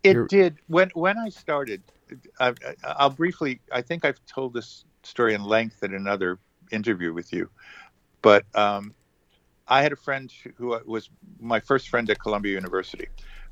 [0.02, 1.82] It You're- did when when I started.
[2.40, 3.60] I, I'll briefly.
[3.72, 6.38] I think I've told this story in length in another
[6.72, 7.48] interview with you,
[8.22, 8.94] but um,
[9.68, 13.06] I had a friend who was my first friend at Columbia University,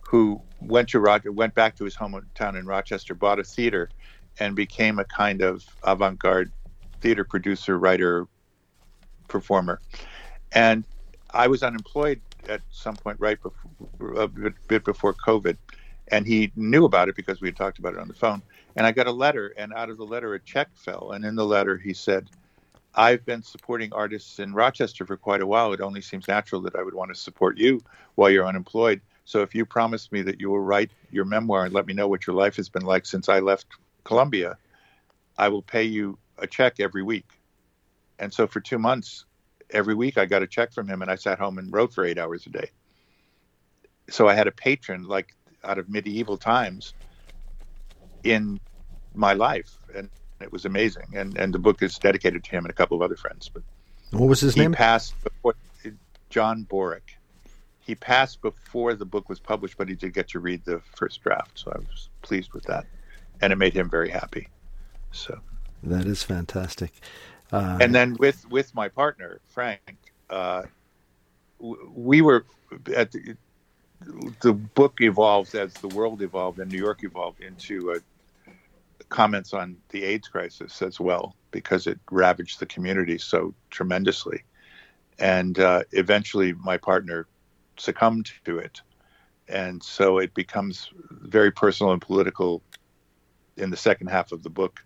[0.09, 3.91] who went to Roger, went back to his hometown in Rochester, bought a theater,
[4.41, 6.51] and became a kind of avant-garde
[7.03, 8.27] theater producer, writer,
[9.29, 9.81] performer,
[10.53, 10.85] and
[11.31, 15.59] I was unemployed at some point right before a bit, before COVID,
[16.11, 18.41] and he knew about it because we had talked about it on the phone.
[18.77, 21.11] And I got a letter, and out of the letter, a check fell.
[21.13, 22.31] And in the letter, he said,
[22.95, 25.75] I've been supporting artists in Rochester for quite a while.
[25.75, 27.83] It only seems natural that I would want to support you
[28.15, 29.03] while you're unemployed.
[29.29, 32.09] So if you promise me that you will write your memoir and let me know
[32.09, 33.67] what your life has been like since I left
[34.03, 34.57] Columbia,
[35.37, 37.27] I will pay you a check every week.
[38.19, 39.27] And so for two months,
[39.69, 42.07] every week I got a check from him, and I sat home and wrote for
[42.07, 42.71] eight hours a day.
[44.09, 46.95] So I had a patron like out of medieval times
[48.25, 48.59] in
[49.15, 50.09] my life, and
[50.41, 51.09] it was amazing.
[51.13, 53.51] And and the book is dedicated to him and a couple of other friends.
[53.53, 53.63] But
[54.11, 54.73] What was his he name?
[54.73, 55.55] passed before
[56.31, 57.18] John Borick.
[57.89, 61.23] He passed before the book was published, but he did get to read the first
[61.23, 62.85] draft, so I was pleased with that,
[63.41, 64.47] and it made him very happy.
[65.11, 65.41] So.
[65.83, 66.93] That is fantastic.
[67.51, 69.97] Uh, and then with with my partner Frank,
[70.29, 70.65] uh,
[71.59, 72.45] we were
[72.95, 73.35] at the,
[74.43, 77.99] the book evolved as the world evolved and New York evolved into uh
[79.09, 84.43] comments on the AIDS crisis as well because it ravaged the community so tremendously,
[85.19, 87.27] and uh, eventually my partner
[87.81, 88.81] succumbed to it,
[89.49, 92.63] and so it becomes very personal and political
[93.57, 94.81] in the second half of the book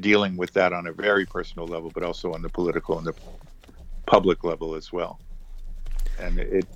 [0.00, 3.14] dealing with that on a very personal level, but also on the political and the
[4.06, 5.20] public level as well.
[6.18, 6.68] And it,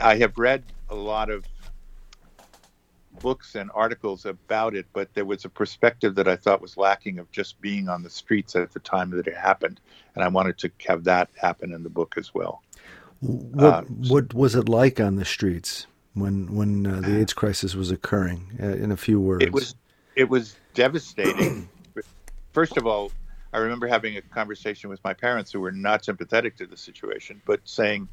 [0.00, 1.44] I have read a lot of
[3.12, 7.18] books and articles about it, but there was a perspective that I thought was lacking
[7.18, 9.80] of just being on the streets at the time that it happened,
[10.14, 12.62] and I wanted to have that happen in the book as well.
[13.22, 17.74] What uh, what was it like on the streets when when uh, the AIDS crisis
[17.74, 18.58] was occurring?
[18.60, 19.74] Uh, in a few words, It was
[20.16, 21.68] it was devastating.
[22.52, 23.12] First of all,
[23.52, 27.40] I remember having a conversation with my parents who were not sympathetic to the situation,
[27.46, 28.08] but saying,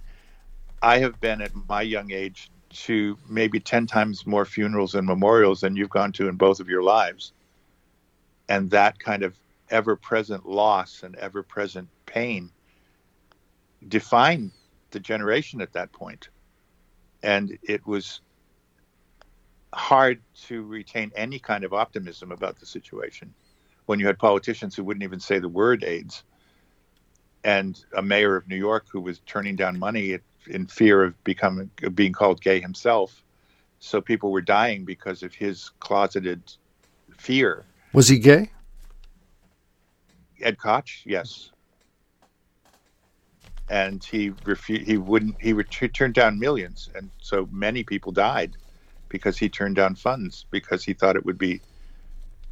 [0.82, 5.62] I have been at my young age to maybe 10 times more funerals and memorials
[5.62, 7.34] than you've gone to in both of your lives.
[8.48, 9.36] And that kind of
[9.70, 12.52] ever present loss and ever present pain
[13.88, 14.52] defined
[14.92, 16.30] the generation at that point.
[17.24, 18.22] And it was
[19.74, 23.34] hard to retain any kind of optimism about the situation
[23.86, 26.24] when you had politicians who wouldn't even say the word AIDS
[27.44, 31.70] and a mayor of New York who was turning down money in fear of becoming
[31.94, 33.24] being called gay himself.
[33.80, 36.42] So people were dying because of his closeted
[37.18, 37.66] fear.
[37.94, 38.52] Was he gay?
[40.42, 41.52] Ed Koch, yes.
[43.70, 44.88] And he refused.
[44.88, 45.36] He wouldn't.
[45.40, 48.58] He, would he turned down millions, and so many people died
[49.10, 51.62] because he turned down funds because he thought it would be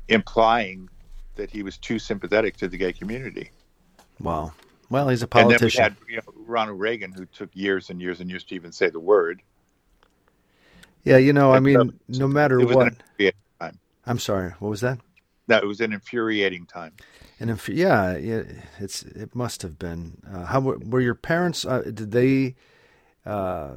[0.09, 0.89] implying
[1.35, 3.51] that he was too sympathetic to the gay community.
[4.19, 4.53] Wow.
[4.89, 5.83] Well, he's a politician.
[5.83, 8.43] And then we had you know, Ronald Reagan, who took years and years and years
[8.45, 9.41] to even say the word.
[11.03, 12.93] Yeah, you know, I uh, mean, so, no matter what.
[14.05, 14.51] I'm sorry.
[14.59, 14.99] What was that?
[15.47, 16.93] No, it was an infuriating time.
[17.39, 20.17] And if yeah, it's it must have been.
[20.31, 21.65] Uh, how were your parents?
[21.65, 22.55] Uh, did they
[23.25, 23.75] uh,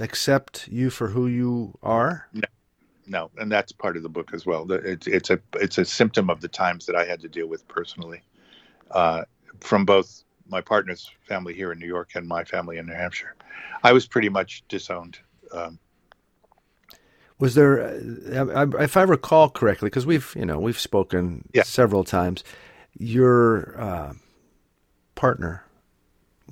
[0.00, 2.28] accept you for who you are?
[2.32, 2.48] No,
[3.06, 4.70] no, and that's part of the book as well.
[4.70, 7.66] It's it's a it's a symptom of the times that I had to deal with
[7.68, 8.22] personally,
[8.92, 9.24] uh,
[9.60, 13.34] from both my partner's family here in New York and my family in New Hampshire.
[13.82, 15.18] I was pretty much disowned.
[15.52, 15.78] Um,
[17.42, 21.64] was there, uh, if I recall correctly, because we've you know we've spoken yeah.
[21.64, 22.44] several times,
[22.96, 24.12] your uh,
[25.16, 25.64] partner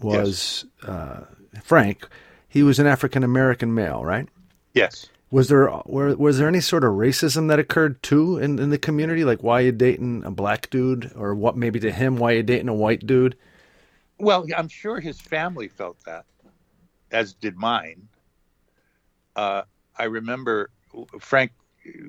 [0.00, 0.90] was yes.
[0.90, 1.24] uh,
[1.62, 2.08] Frank.
[2.48, 4.28] He was an African American male, right?
[4.74, 5.08] Yes.
[5.30, 8.78] Was there were, was there any sort of racism that occurred too in, in the
[8.78, 9.22] community?
[9.24, 12.68] Like why you dating a black dude, or what maybe to him why you dating
[12.68, 13.36] a white dude?
[14.18, 16.24] Well, I'm sure his family felt that,
[17.12, 18.08] as did mine.
[19.36, 19.62] Uh,
[19.96, 20.70] I remember
[21.20, 21.52] Frank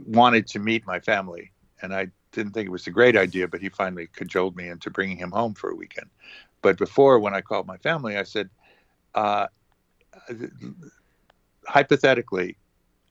[0.06, 3.62] wanted to meet my family, and I didn't think it was a great idea, but
[3.62, 6.10] he finally cajoled me into bringing him home for a weekend.
[6.62, 8.50] But before, when I called my family, I said,
[9.16, 9.48] uh,
[11.68, 12.58] hypothetically,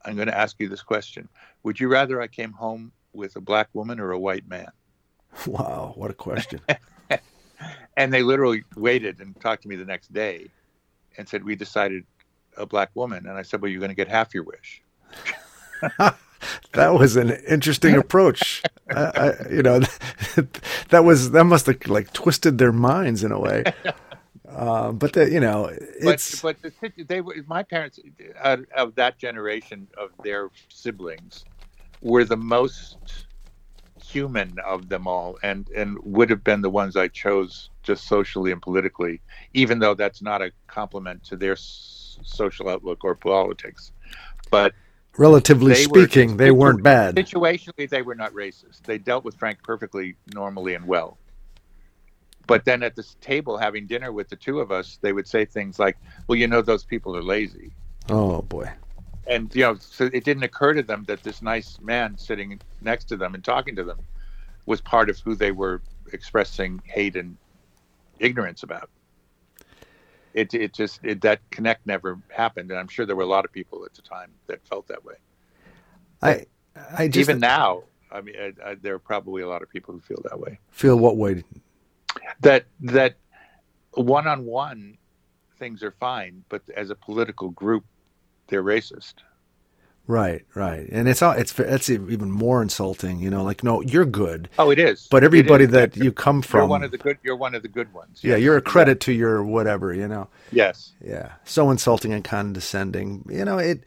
[0.04, 1.28] I'm going to ask you this question:
[1.62, 4.70] Would you rather I came home with a black woman or a white man?
[5.46, 6.61] Wow, what a question!
[7.96, 10.48] and they literally waited and talked to me the next day
[11.16, 12.04] and said, We decided
[12.56, 13.26] a black woman.
[13.26, 14.83] And I said, Well, you're going to get half your wish.
[16.72, 18.62] that was an interesting approach.
[18.90, 19.80] I, I, you know,
[20.90, 23.64] that was that must have like twisted their minds in a way.
[24.48, 27.98] Uh, but the, you know, it's but, but the, they were my parents
[28.42, 31.46] uh, of that generation of their siblings
[32.00, 33.26] were the most
[34.00, 38.50] human of them all and and would have been the ones I chose just socially
[38.50, 39.20] and politically
[39.52, 43.92] even though that's not a compliment to their s- social outlook or politics
[44.50, 44.74] but
[45.16, 47.16] relatively they speaking were, they weren't bad.
[47.16, 48.82] situationally they were not racist.
[48.82, 51.18] They dealt with Frank perfectly normally and well.
[52.46, 55.44] But then at this table having dinner with the two of us they would say
[55.44, 55.96] things like
[56.26, 57.72] well you know those people are lazy.
[58.08, 58.70] Oh boy.
[59.26, 63.04] And you know, so it didn't occur to them that this nice man sitting next
[63.04, 63.98] to them and talking to them
[64.66, 67.36] was part of who they were expressing hate and
[68.18, 68.90] ignorance about.
[70.34, 73.44] It it just it, that connect never happened, and I'm sure there were a lot
[73.44, 75.14] of people at the time that felt that way.
[76.22, 76.46] I
[76.96, 79.94] I just, even now, I mean, I, I, there are probably a lot of people
[79.94, 80.58] who feel that way.
[80.70, 81.44] Feel what way?
[82.40, 83.16] That that
[83.94, 84.98] one on one
[85.58, 87.84] things are fine, but as a political group,
[88.48, 89.14] they're racist.
[90.10, 93.20] Right, right, and it's all it's it's even more insulting.
[93.20, 94.48] You know, like no, you're good.
[94.58, 95.06] Oh, it is.
[95.08, 95.70] But everybody is.
[95.70, 97.18] that you come from, you're one of the good.
[97.22, 98.18] You're one of the good ones.
[98.20, 98.42] Yeah, yes.
[98.42, 99.06] you're a credit yeah.
[99.06, 99.94] to your whatever.
[99.94, 100.26] You know.
[100.50, 100.94] Yes.
[101.00, 101.34] Yeah.
[101.44, 103.24] So insulting and condescending.
[103.30, 103.84] You know it.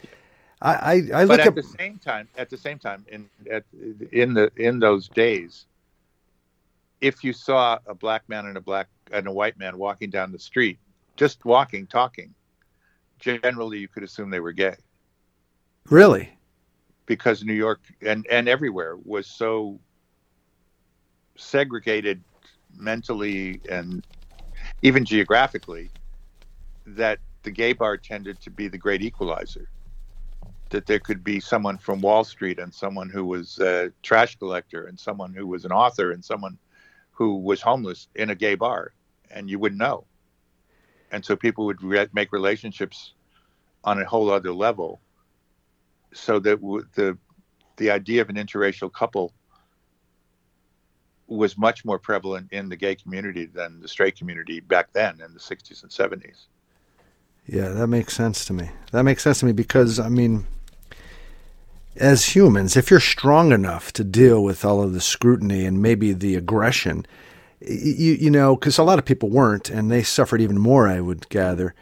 [0.61, 2.29] I I, I look but at, at the same time.
[2.37, 3.65] At the same time, in at
[4.13, 5.65] in the in those days,
[7.01, 10.31] if you saw a black man and a black and a white man walking down
[10.31, 10.79] the street,
[11.17, 12.33] just walking, talking,
[13.19, 14.77] generally you could assume they were gay.
[15.89, 16.37] Really?
[17.05, 19.79] Because New York and, and everywhere was so
[21.35, 22.23] segregated
[22.75, 24.03] mentally and
[24.81, 25.91] even geographically
[26.85, 29.69] that the gay bar tended to be the great equalizer.
[30.69, 34.85] That there could be someone from Wall Street and someone who was a trash collector
[34.85, 36.57] and someone who was an author and someone
[37.11, 38.93] who was homeless in a gay bar,
[39.29, 40.05] and you wouldn't know.
[41.11, 43.13] And so people would re- make relationships
[43.83, 44.99] on a whole other level
[46.13, 47.17] so that w- the
[47.77, 49.33] the idea of an interracial couple
[51.27, 55.33] was much more prevalent in the gay community than the straight community back then in
[55.33, 56.45] the 60s and 70s.
[57.47, 58.69] Yeah, that makes sense to me.
[58.91, 60.45] That makes sense to me because I mean
[61.95, 66.11] as humans, if you're strong enough to deal with all of the scrutiny and maybe
[66.11, 67.05] the aggression,
[67.61, 70.99] you you know, because a lot of people weren't, and they suffered even more, I
[70.99, 71.73] would gather.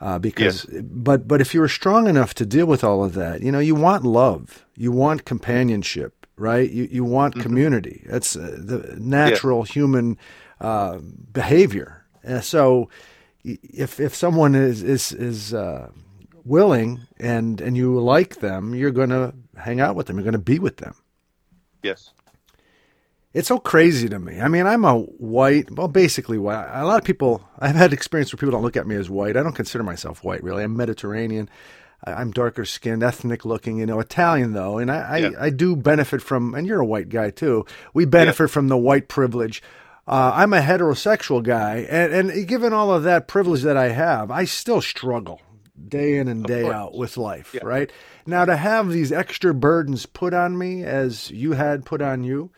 [0.00, 0.82] Uh, because, yes.
[0.82, 3.58] but but if you were strong enough to deal with all of that, you know,
[3.58, 6.70] you want love, you want companionship, right?
[6.70, 7.42] You you want mm-hmm.
[7.42, 8.02] community.
[8.06, 9.72] That's uh, the natural yeah.
[9.72, 10.18] human
[10.60, 10.98] uh,
[11.32, 12.06] behavior.
[12.26, 12.88] Uh, so
[13.44, 15.90] if if someone is is is uh,
[16.44, 20.16] willing and and you like them, you're going to hang out with them.
[20.16, 20.94] You're going to be with them.
[21.82, 22.10] Yes.
[23.32, 24.40] It's so crazy to me.
[24.40, 26.68] I mean, I'm a white, well, basically white.
[26.72, 29.36] A lot of people, I've had experience where people don't look at me as white.
[29.36, 30.64] I don't consider myself white, really.
[30.64, 31.48] I'm Mediterranean.
[32.04, 35.30] I'm darker skinned, ethnic looking, you know, Italian though, and I, yeah.
[35.38, 37.66] I, I, do benefit from, and you're a white guy too.
[37.92, 38.52] We benefit yeah.
[38.54, 39.62] from the white privilege.
[40.08, 44.30] Uh, I'm a heterosexual guy, and, and given all of that privilege that I have,
[44.30, 45.42] I still struggle
[45.88, 47.60] day in and day out with life, yeah.
[47.64, 47.92] right?
[48.26, 52.50] Now, to have these extra burdens put on me as you had put on you,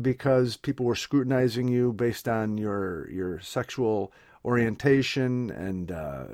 [0.00, 4.12] because people were scrutinizing you based on your your sexual
[4.44, 6.24] orientation and uh,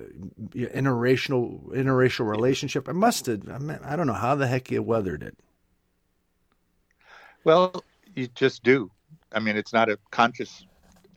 [0.52, 2.88] interracial interracial relationship.
[2.88, 3.48] I must have.
[3.48, 5.36] I, mean, I don't know how the heck you weathered it.
[7.44, 7.84] Well,
[8.14, 8.90] you just do.
[9.32, 10.66] I mean, it's not a conscious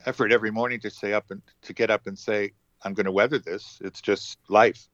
[0.06, 3.12] effort every morning to say up and to get up and say, "I'm going to
[3.12, 4.88] weather this." It's just life,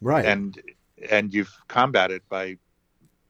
[0.00, 0.24] right?
[0.24, 0.60] And
[1.10, 2.58] and you've combated by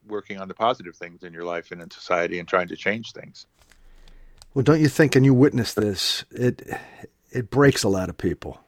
[0.08, 3.12] working on the positive things in your life and in society and trying to change
[3.12, 3.46] things.
[4.54, 5.14] Well, don't you think?
[5.14, 6.24] And you witness this.
[6.30, 6.68] It
[7.30, 8.60] it breaks a lot of people.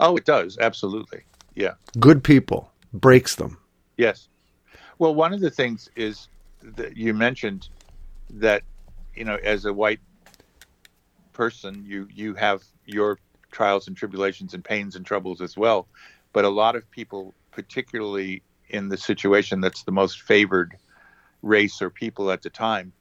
[0.00, 1.22] Oh, it does absolutely.
[1.54, 1.74] Yeah.
[1.98, 3.58] Good people breaks them.
[3.96, 4.28] Yes.
[4.98, 6.28] Well, one of the things is
[6.62, 7.68] that you mentioned
[8.30, 8.62] that
[9.14, 10.00] you know, as a white
[11.32, 13.18] person, you you have your
[13.50, 15.86] trials and tribulations and pains and troubles as well.
[16.32, 18.42] But a lot of people, particularly
[18.74, 20.76] in the situation that's the most favored
[21.42, 22.92] race or people at the time,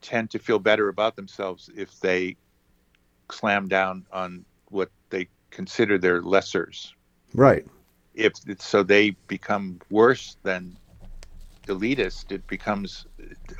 [0.00, 2.36] tend to feel better about themselves if they
[3.30, 6.92] slam down on what they consider their lessers.
[7.32, 7.64] Right.
[8.14, 10.76] If so, they become worse than
[11.68, 12.32] elitist.
[12.32, 13.06] It becomes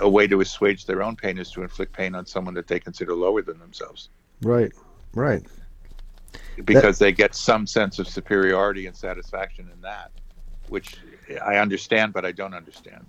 [0.01, 2.81] a way to assuage their own pain is to inflict pain on someone that they
[2.81, 4.11] consider lower than themselves.
[4.43, 4.73] Right.
[5.15, 5.45] Right.
[6.65, 7.05] Because that...
[7.05, 10.11] they get some sense of superiority and satisfaction in that,
[10.69, 10.97] which
[11.45, 13.07] I understand, but I don't understand.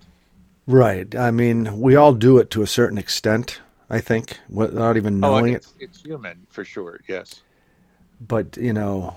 [0.68, 1.13] Right.
[1.16, 3.59] I mean, we all do it to a certain extent.
[3.89, 5.84] I think, without even oh, knowing oh, it's, it.
[5.84, 6.99] It's human for sure.
[7.07, 7.41] Yes.
[8.20, 9.16] But you know,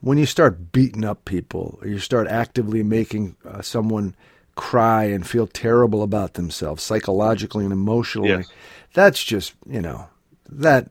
[0.00, 4.14] when you start beating up people, you start actively making uh, someone
[4.54, 8.28] cry and feel terrible about themselves psychologically and emotionally.
[8.28, 8.48] Yes.
[8.92, 10.08] That's just you know
[10.48, 10.86] that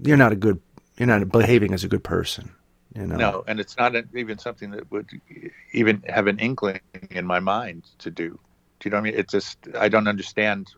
[0.00, 0.60] you're not a good
[0.96, 2.52] you're not behaving as a good person.
[2.94, 3.16] You know?
[3.16, 5.08] No, and it's not even something that would
[5.72, 6.80] even have an inkling
[7.10, 8.38] in my mind to do.
[8.80, 9.14] Do you know what I mean?
[9.18, 10.68] It's just I don't understand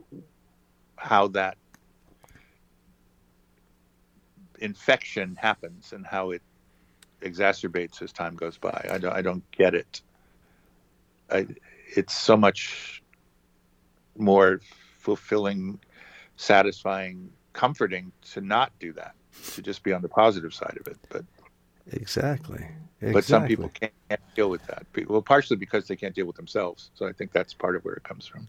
[0.96, 1.56] how that
[4.58, 6.42] infection happens and how it
[7.22, 8.86] exacerbates as time goes by.
[8.90, 10.02] I don't I don't get it.
[11.30, 11.46] I,
[11.96, 13.02] it's so much
[14.16, 14.60] more
[14.98, 15.78] fulfilling,
[16.36, 19.14] satisfying, comforting to not do that,
[19.54, 20.98] to just be on the positive side of it.
[21.08, 21.24] But
[21.92, 22.66] exactly.
[23.00, 23.12] exactly.
[23.12, 23.92] But some people can't
[24.34, 24.86] deal with that.
[25.08, 26.90] Well, partially because they can't deal with themselves.
[26.94, 28.48] So I think that's part of where it comes from.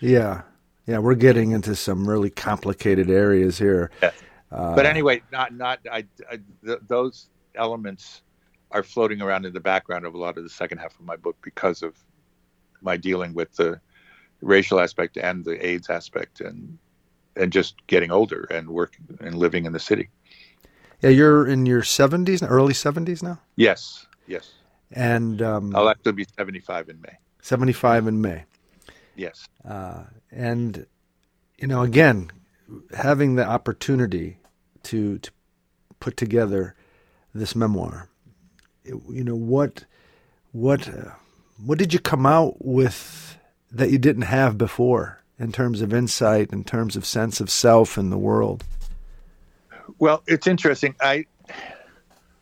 [0.00, 0.42] Yeah,
[0.86, 3.90] yeah, we're getting into some really complicated areas here.
[4.02, 4.10] Yeah.
[4.50, 8.22] Uh, but anyway, not not I, I th- those elements
[8.70, 11.16] are floating around in the background of a lot of the second half of my
[11.16, 11.94] book because of
[12.80, 13.80] my dealing with the
[14.40, 16.78] racial aspect and the AIDS aspect and
[17.36, 20.10] and just getting older and working and living in the city.
[21.02, 23.40] Yeah, you're in your 70s, early 70s now?
[23.56, 24.52] Yes, yes.
[24.92, 27.16] And um, I'll actually be 75 in May.
[27.42, 28.44] 75 in May.
[29.16, 29.48] Yes.
[29.68, 30.86] Uh, and,
[31.58, 32.30] you know, again,
[32.96, 34.38] having the opportunity
[34.84, 35.30] to, to
[35.98, 36.76] put together
[37.34, 38.08] this memoir,
[38.84, 39.84] it, you know, what,
[40.52, 41.10] what, uh,
[41.64, 43.38] what did you come out with
[43.72, 47.98] that you didn't have before in terms of insight, in terms of sense of self
[47.98, 48.64] in the world?
[50.02, 50.96] Well, it's interesting.
[51.00, 51.26] I,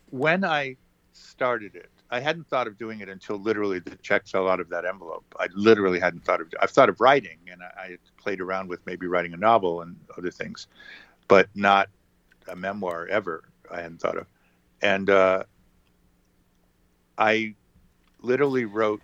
[0.09, 0.77] when I
[1.13, 4.67] started it, I hadn't thought of doing it until literally the check fell out of
[4.69, 5.25] that envelope.
[5.39, 6.47] I literally hadn't thought of.
[6.59, 9.95] I've thought of writing, and I, I played around with maybe writing a novel and
[10.17, 10.65] other things,
[11.27, 11.87] but not
[12.47, 13.43] a memoir ever.
[13.69, 14.25] I hadn't thought of,
[14.81, 15.43] and uh,
[17.19, 17.53] I
[18.23, 19.03] literally wrote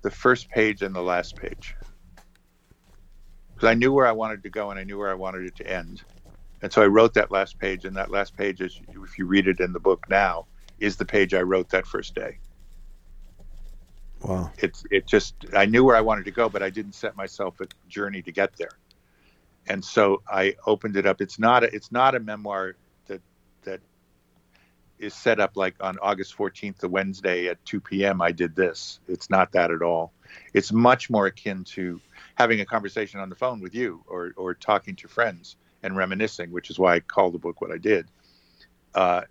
[0.00, 1.74] the first page and the last page
[3.54, 5.56] because I knew where I wanted to go and I knew where I wanted it
[5.56, 6.02] to end,
[6.62, 7.84] and so I wrote that last page.
[7.84, 10.46] And that last page is, if you read it in the book now,
[10.78, 12.38] is the page I wrote that first day.
[14.22, 14.52] Wow.
[14.58, 17.60] It's it just I knew where I wanted to go, but I didn't set myself
[17.60, 18.78] a journey to get there.
[19.66, 21.20] And so I opened it up.
[21.20, 23.20] It's not a it's not a memoir that
[23.64, 23.80] that
[25.00, 28.22] is set up like on August 14th, the Wednesday at 2 p.m.
[28.22, 29.00] I did this.
[29.08, 30.12] It's not that at all.
[30.54, 32.00] It's much more akin to
[32.36, 36.50] having a conversation on the phone with you or or talking to friends and reminiscing,
[36.50, 38.06] which is why I called the book what I did.
[38.94, 39.22] Uh,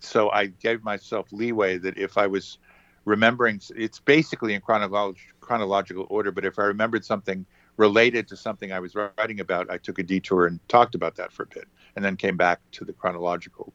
[0.00, 2.58] so I gave myself leeway that if I was
[3.04, 7.44] remembering, it's basically in chronolog- chronological order, but if I remembered something
[7.76, 11.32] related to something I was writing about, I took a detour and talked about that
[11.32, 13.72] for a bit, and then came back to the chronological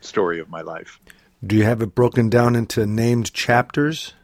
[0.00, 1.00] story of my life.
[1.46, 4.14] Do you have it broken down into named chapters?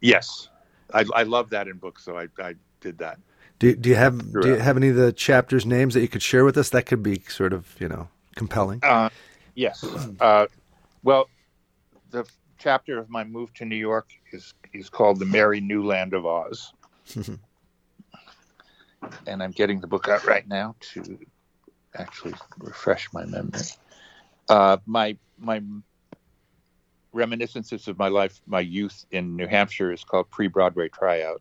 [0.00, 0.48] Yes,
[0.92, 3.18] I, I love that in books, so I, I did that.
[3.58, 6.22] Do, do you have do you have any of the chapters names that you could
[6.22, 6.70] share with us?
[6.70, 8.80] That could be sort of you know compelling.
[8.82, 9.08] Uh,
[9.54, 9.82] yes.
[10.20, 10.46] Uh,
[11.02, 11.28] well,
[12.10, 12.26] the
[12.58, 16.26] chapter of my move to New York is is called "The Merry New Land of
[16.26, 16.72] Oz,"
[19.26, 21.18] and I'm getting the book out right now to
[21.94, 23.60] actually refresh my memory.
[24.50, 25.62] Uh, my my
[27.12, 31.40] reminiscences of my life, my youth in New Hampshire, is called Pre Broadway Tryout.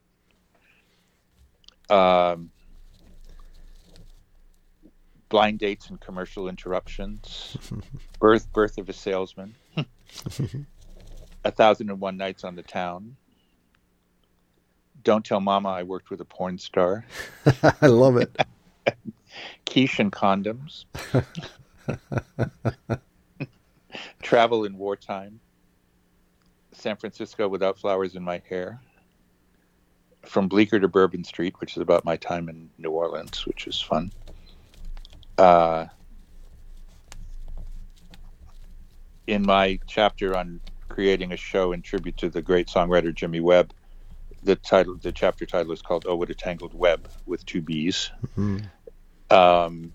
[1.90, 2.52] Um,
[5.30, 7.58] blind dates and commercial interruptions,
[8.20, 9.56] birth birth of a salesman,
[11.44, 13.16] a thousand and one nights on the town.
[15.04, 17.06] Don't tell mama I worked with a porn star.
[17.82, 18.36] I love it.
[19.66, 20.86] Quiche and condoms.
[24.24, 25.40] Travel in wartime.
[26.72, 28.80] San Francisco without flowers in my hair.
[30.26, 33.80] From Bleecker to Bourbon Street, which is about my time in New Orleans, which is
[33.80, 34.12] fun.
[35.38, 35.86] Uh,
[39.28, 40.60] in my chapter on
[40.90, 43.74] creating a show in tribute to the great songwriter Jimmy Webb,
[44.44, 48.12] the title, the chapter title is called "Oh, What a Tangled Web" with two B's.
[48.38, 49.36] Mm-hmm.
[49.36, 49.92] Um,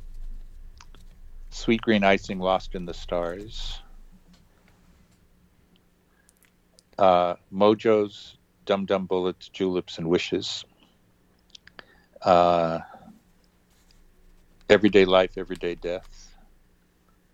[1.51, 3.81] Sweet Green Icing, Lost in the Stars.
[6.99, 8.37] Uh, Mojo's
[8.71, 10.65] Dum Dum Bullets, Juleps, and Wishes.
[12.23, 12.79] Uh,
[14.69, 16.37] Everyday Life, Everyday Death.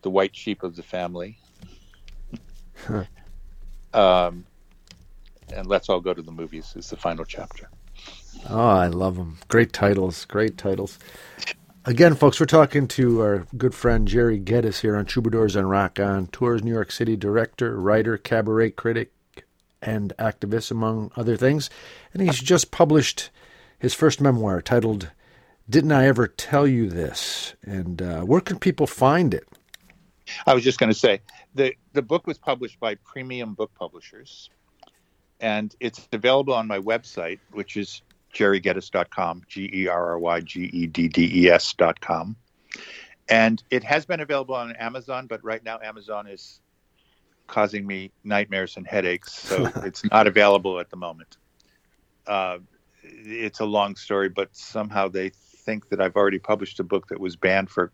[0.01, 1.39] The White Sheep of the Family.
[3.93, 4.47] um,
[5.53, 7.69] and Let's All Go to the Movies is the final chapter.
[8.49, 9.37] Oh, I love them.
[9.49, 10.25] Great titles.
[10.25, 10.99] Great titles.
[11.85, 16.65] Again, folks, we're talking to our good friend Gerry Geddes here on Troubadours and Raconteurs
[16.65, 19.13] New York City director, writer, cabaret critic,
[19.83, 21.71] and activist, among other things.
[22.13, 23.31] And he's just published
[23.79, 25.11] his first memoir titled
[25.69, 27.55] Didn't I Ever Tell You This?
[27.63, 29.47] And uh, where can people find it?
[30.47, 31.21] I was just going to say
[31.55, 34.51] the, the book was published by Premium Book Publishers,
[35.41, 38.03] and it's available on my website, which is
[38.35, 42.37] gerrygeddes.com, G E R R Y G E D D E S.com.
[43.29, 46.61] And it has been available on Amazon, but right now Amazon is
[47.47, 51.37] causing me nightmares and headaches, so it's not available at the moment.
[52.27, 52.59] Uh,
[53.03, 57.21] it's a long story, but somehow they think that I've already published a book that
[57.21, 57.93] was banned for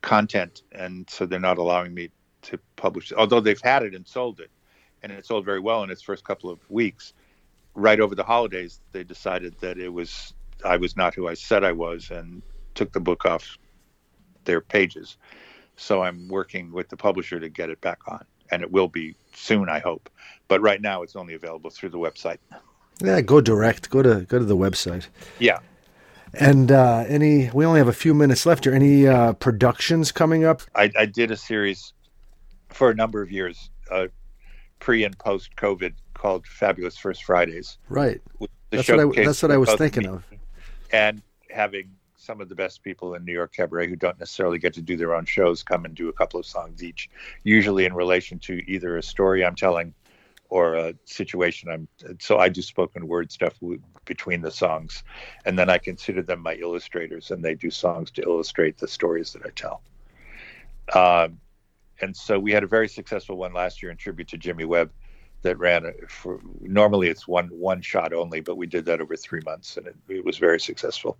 [0.00, 2.10] content, and so they're not allowing me
[2.42, 3.12] to publish.
[3.12, 4.50] Although they've had it and sold it,
[5.02, 7.12] and it sold very well in its first couple of weeks.
[7.74, 10.34] Right over the holidays, they decided that it was
[10.64, 12.42] I was not who I said I was, and
[12.74, 13.58] took the book off
[14.44, 15.16] their pages.
[15.76, 19.14] So I'm working with the publisher to get it back on and it will be
[19.34, 20.10] soon, I hope.
[20.48, 22.38] But right now, it's only available through the website.
[23.02, 23.90] Yeah, go direct.
[23.90, 25.06] Go to go to the website.
[25.38, 25.58] Yeah.
[26.34, 28.74] And uh, any, we only have a few minutes left here.
[28.74, 30.62] Any uh, productions coming up?
[30.74, 31.94] I, I, did a series
[32.68, 34.08] for a number of years, uh,
[34.78, 37.78] pre and post COVID, called Fabulous First Fridays.
[37.88, 38.20] Right.
[38.70, 40.22] That's what, I, that's what I was thinking of.
[40.92, 44.74] And having some of the best people in New York cabaret who don't necessarily get
[44.74, 47.08] to do their own shows come and do a couple of songs each,
[47.44, 49.94] usually in relation to either a story I'm telling
[50.50, 51.88] or a situation I'm.
[52.18, 53.54] So I do spoken word stuff
[54.04, 55.04] between the songs,
[55.44, 59.32] and then I consider them my illustrators, and they do songs to illustrate the stories
[59.34, 59.82] that I tell.
[60.94, 61.38] Um,
[62.00, 64.90] and so we had a very successful one last year in tribute to Jimmy Webb
[65.42, 69.40] that ran for normally it's one one shot only, but we did that over three
[69.44, 71.18] months, and it, it was very successful.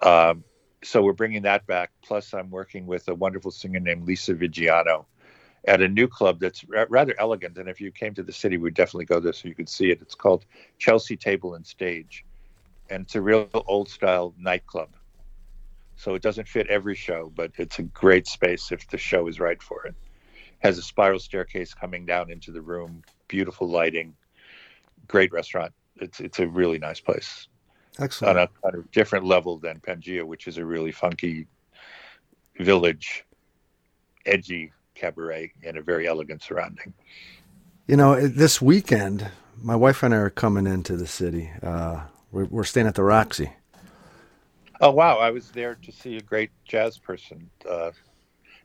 [0.00, 0.44] Um,
[0.82, 1.90] so we're bringing that back.
[2.02, 5.04] Plus, I'm working with a wonderful singer named Lisa Vigiano
[5.66, 7.58] at a new club that's rather elegant.
[7.58, 9.90] And if you came to the city, we'd definitely go there so you could see
[9.90, 10.00] it.
[10.00, 10.46] It's called
[10.78, 12.24] Chelsea Table and Stage,
[12.88, 14.90] and it's a real old style nightclub.
[15.96, 19.38] So it doesn't fit every show, but it's a great space if the show is
[19.38, 19.94] right for it.
[20.60, 24.14] Has a spiral staircase coming down into the room, beautiful lighting,
[25.08, 25.72] great restaurant.
[25.96, 27.48] It's it's a really nice place.
[27.98, 28.38] Excellent.
[28.38, 31.46] On a, on a different level than Pangea, which is a really funky
[32.58, 33.24] village,
[34.26, 36.92] edgy cabaret in a very elegant surrounding.
[37.86, 39.28] You know, this weekend,
[39.60, 41.50] my wife and I are coming into the city.
[41.62, 43.50] Uh, we're, we're staying at the Roxy.
[44.80, 45.18] Oh wow!
[45.18, 47.90] I was there to see a great jazz person uh,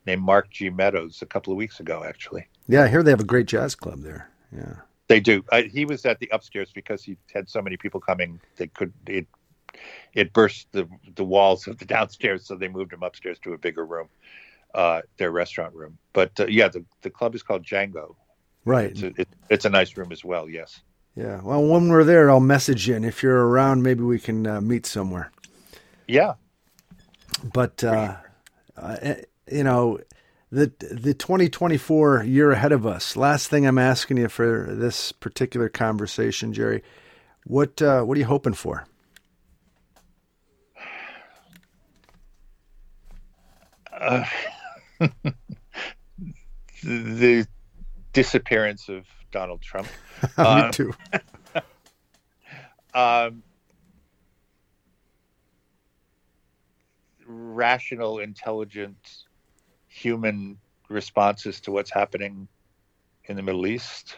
[0.06, 0.70] named Mark G.
[0.70, 2.48] Meadows a couple of weeks ago, actually.
[2.68, 4.30] Yeah, I hear they have a great jazz club there.
[4.56, 4.76] Yeah,
[5.08, 5.44] they do.
[5.52, 8.40] I, he was at the upstairs because he had so many people coming.
[8.58, 9.28] They could it
[10.14, 13.58] it burst the the walls of the downstairs, so they moved him upstairs to a
[13.58, 14.08] bigger room,
[14.74, 15.98] uh, their restaurant room.
[16.14, 18.16] But uh, yeah, the the club is called Django.
[18.66, 18.92] Right.
[18.92, 20.50] It's a, it, it's a nice room as well.
[20.50, 20.82] Yes.
[21.16, 21.40] Yeah.
[21.44, 24.60] Well, when we're there, I'll message you, and if you're around, maybe we can uh,
[24.60, 25.32] meet somewhere.
[26.08, 26.34] Yeah.
[27.54, 28.16] But uh,
[28.76, 29.16] uh,
[29.52, 30.00] you know,
[30.52, 33.16] the the 2024 year ahead of us.
[33.16, 36.84] Last thing I'm asking you for this particular conversation, Gerry,
[37.46, 38.86] what uh, what are you hoping for?
[43.92, 44.26] Uh,
[46.84, 47.48] the
[48.14, 49.88] disappearance of Donald Trump.
[50.38, 50.94] Me um, too.
[52.94, 53.44] um,
[57.26, 59.25] rational, intelligent,
[59.96, 60.58] human
[60.90, 62.50] responses to what's happening
[63.26, 64.18] in the Middle East.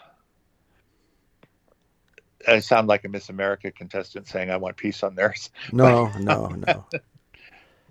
[2.48, 5.52] I sound like a Miss America contestant saying I want peace on theirs.
[5.72, 6.86] No, no, no.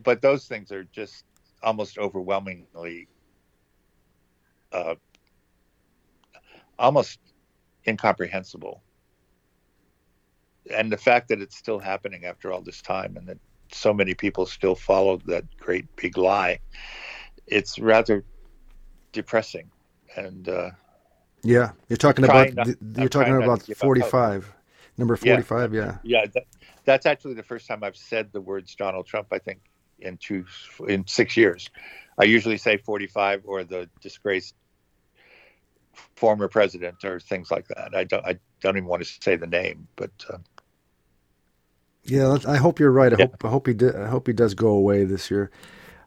[0.03, 1.25] but those things are just
[1.63, 3.07] almost overwhelmingly,
[4.73, 4.97] uh,
[6.79, 7.21] almost
[7.87, 8.83] incomprehensible.
[10.75, 13.39] And the fact that it's still happening after all this time and that
[13.73, 16.59] so many people still follow that great big lie,
[17.47, 18.25] it's rather
[19.13, 19.71] depressing.
[20.17, 20.71] And uh,
[21.43, 24.55] yeah, you're talking about not, you're talking about 45, about
[24.97, 25.75] number 45.
[25.75, 25.99] Yeah, yeah.
[26.03, 26.45] yeah that,
[26.85, 29.29] that's actually the first time I've said the words Donald Trump.
[29.33, 29.61] I think
[29.99, 30.45] in two
[30.87, 31.71] in six years.
[32.19, 34.55] I usually say 45 or the disgraced
[36.15, 37.95] former president or things like that.
[37.95, 40.11] I don't I don't even want to say the name, but.
[40.29, 40.39] Uh,
[42.05, 43.13] yeah, I hope you're right.
[43.13, 43.27] I yeah.
[43.27, 45.51] hope I hope he di- I hope he does go away this year.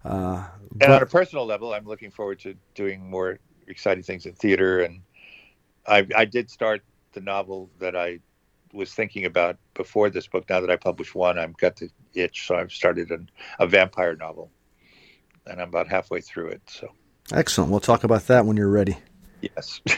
[0.06, 0.86] Uh, but...
[0.86, 4.82] and on a personal level, I'm looking forward to doing more exciting things in theater.
[4.82, 5.02] And
[5.88, 6.82] I, I did start
[7.14, 8.20] the novel that I
[8.74, 10.50] was thinking about before this book.
[10.50, 14.16] Now that I published one, I've got the itch, so I've started an, a vampire
[14.16, 14.52] novel,
[15.48, 16.62] and I'm about halfway through it.
[16.68, 16.92] So
[17.34, 17.72] excellent.
[17.72, 18.98] We'll talk about that when you're ready.
[19.42, 19.82] Yes.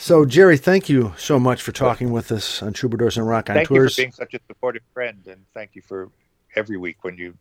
[0.00, 3.56] So, Gerry, thank you so much for talking with us on Troubadours and Rock on
[3.56, 3.96] thank Tours.
[3.96, 6.08] Thank you for being such a supportive friend, and thank you for
[6.56, 7.36] every week when you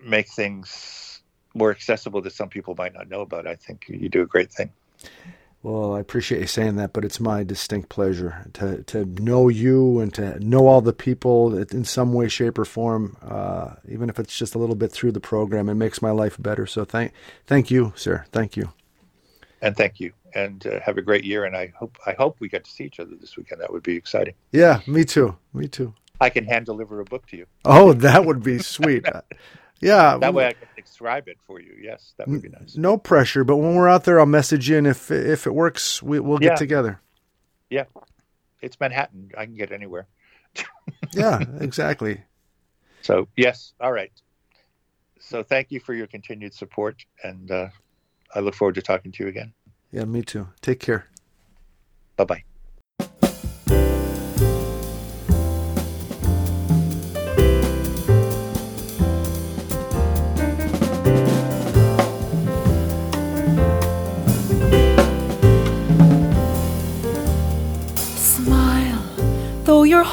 [0.00, 1.20] make things
[1.54, 3.46] more accessible that some people might not know about.
[3.46, 4.70] I think you do a great thing.
[5.62, 9.98] Well, I appreciate you saying that, but it's my distinct pleasure to to know you
[9.98, 14.20] and to know all the people in some way, shape, or form, uh, even if
[14.20, 15.68] it's just a little bit through the program.
[15.68, 16.66] It makes my life better.
[16.66, 17.12] So thank
[17.46, 18.26] thank you, sir.
[18.30, 18.72] Thank you.
[19.60, 21.44] And thank you and uh, have a great year.
[21.44, 23.60] And I hope I hope we get to see each other this weekend.
[23.60, 24.34] That would be exciting.
[24.52, 25.36] Yeah, me too.
[25.52, 25.94] Me too.
[26.20, 27.46] I can hand deliver a book to you.
[27.64, 29.04] Oh, that would be sweet.
[29.80, 31.76] yeah, that way I can describe it for you.
[31.80, 32.76] Yes, that would be nice.
[32.76, 36.02] No pressure, but when we're out there, I'll message you, and if if it works,
[36.02, 36.54] we, will get yeah.
[36.54, 37.00] together.
[37.68, 37.84] Yeah,
[38.62, 39.30] it's Manhattan.
[39.36, 40.06] I can get anywhere.
[41.12, 42.22] yeah, exactly.
[43.02, 44.12] So yes, all right.
[45.20, 47.68] So thank you for your continued support, and uh,
[48.34, 49.52] I look forward to talking to you again.
[49.92, 50.48] Yeah, me too.
[50.62, 51.06] Take care.
[52.16, 52.55] Bye bye.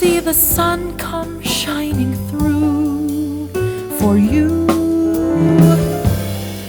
[0.00, 3.48] see the sun come shining through
[3.98, 4.48] for you.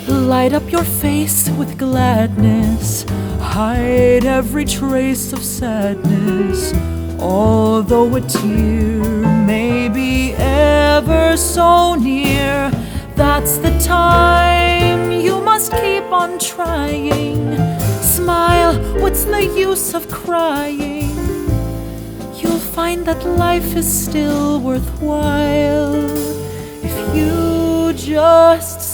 [0.09, 3.05] Light up your face with gladness
[3.39, 6.73] hide every trace of sadness,
[7.19, 9.01] although a tear
[9.51, 12.69] may be ever so near.
[13.15, 17.55] That's the time you must keep on trying.
[18.01, 21.00] Smile, what's the use of crying?
[22.73, 25.93] Find that life is still worthwhile.
[26.81, 28.90] If you just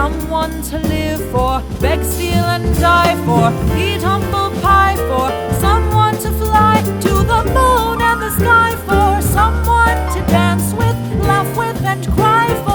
[0.00, 5.28] Someone to live for, beg, steal, and die for, eat humble pie for,
[5.60, 10.96] someone to fly to the moon and the sky for, someone to dance with,
[11.28, 12.69] laugh with, and cry for,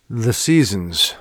[0.10, 1.16] The seasons.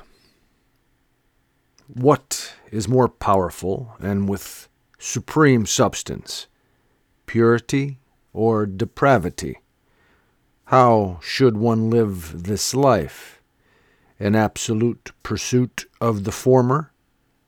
[1.86, 4.68] What is more powerful and with
[4.99, 6.49] supreme substance,
[7.26, 8.01] purity
[8.32, 9.61] or depravity?
[10.64, 13.40] How should one live this life?
[14.18, 16.90] In absolute pursuit of the former,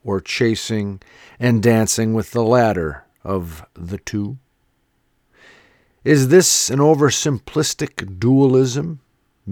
[0.07, 1.03] or chasing
[1.39, 4.39] and dancing with the latter of the two?
[6.05, 9.01] Is this an oversimplistic dualism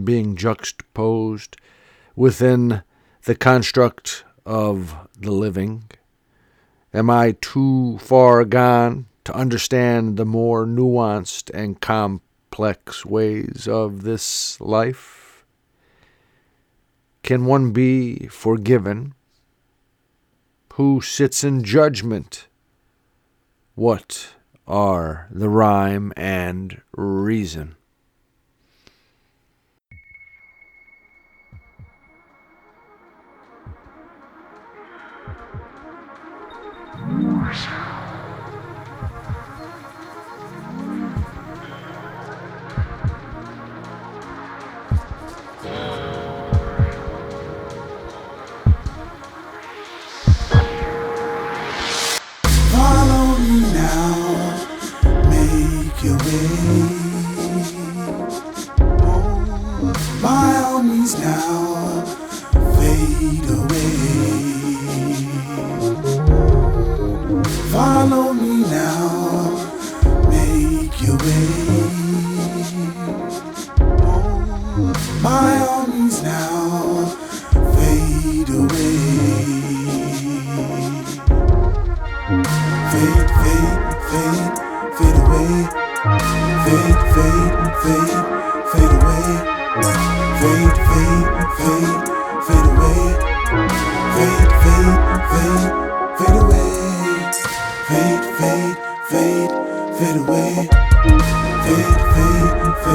[0.04, 1.56] being juxtaposed
[2.14, 2.84] within
[3.24, 5.90] the construct of the living?
[6.92, 14.60] Am I too far gone to understand the more nuanced and complex ways of this
[14.60, 15.44] life?
[17.24, 19.14] Can one be forgiven?
[20.74, 22.48] Who sits in judgment?
[23.76, 24.34] What
[24.66, 27.76] are the rhyme and reason?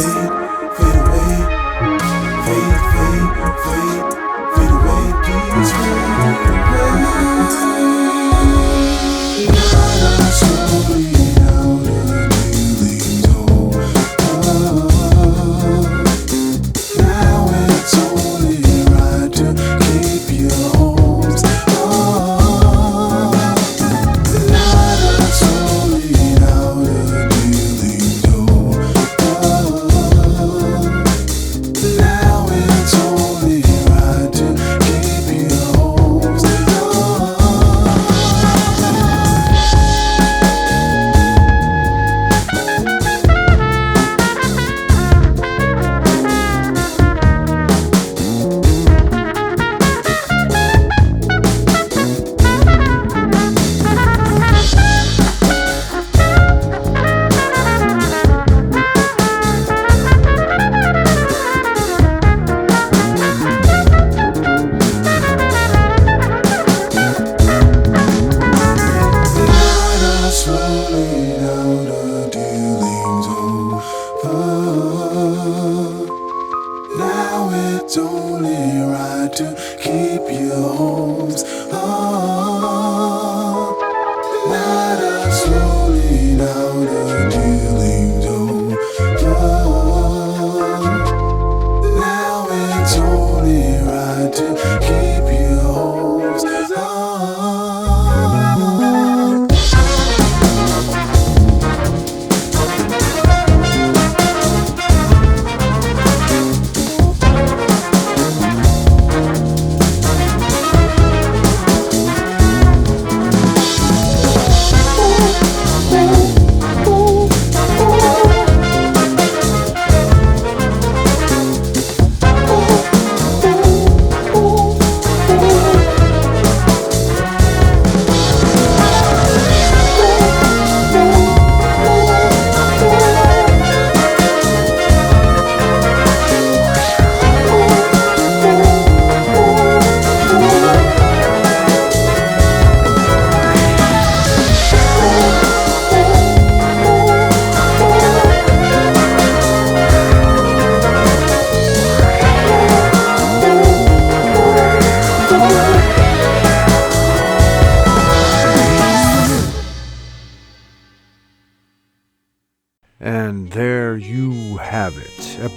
[0.01, 0.28] Fade,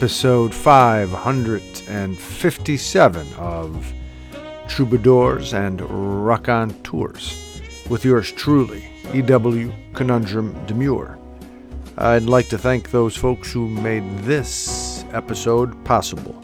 [0.03, 3.93] episode 557 of
[4.67, 5.81] Troubadours and
[6.27, 8.85] Raconteurs, with yours truly,
[9.15, 9.73] E.W.
[9.95, 11.17] Conundrum Demure.
[11.99, 16.35] I'd like to thank those folks who made this episode possible.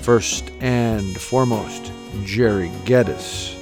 [0.00, 1.92] First and foremost,
[2.24, 3.54] Gerry Geddes.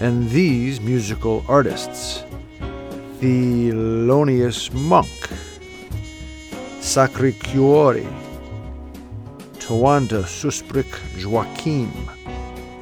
[0.00, 2.24] And these musical artists
[3.20, 5.28] Thelonious Monk,
[6.80, 8.23] Sacri Cuori,
[9.64, 10.92] Tawanda Susprick
[11.24, 11.90] Joaquim,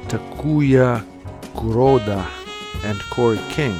[0.09, 1.01] Takuya
[1.55, 2.27] Kuroda,
[2.83, 3.77] and Corey King,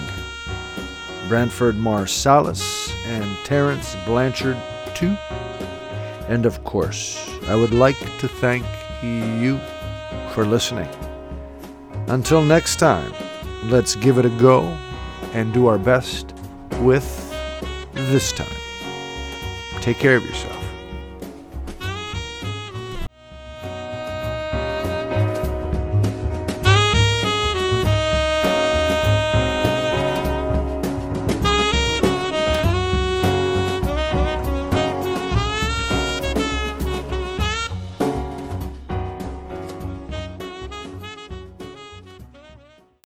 [1.28, 4.56] Branford Marsalis, and Terence Blanchard,
[4.96, 5.18] too.
[6.30, 8.66] And of course, I would like to thank
[9.04, 9.60] you
[10.32, 10.88] for listening.
[12.08, 13.14] Until next time,
[13.66, 14.62] let's give it a go
[15.34, 16.34] and do our best
[16.80, 17.06] with
[17.92, 18.48] this time.
[19.82, 20.53] Take care of yourself.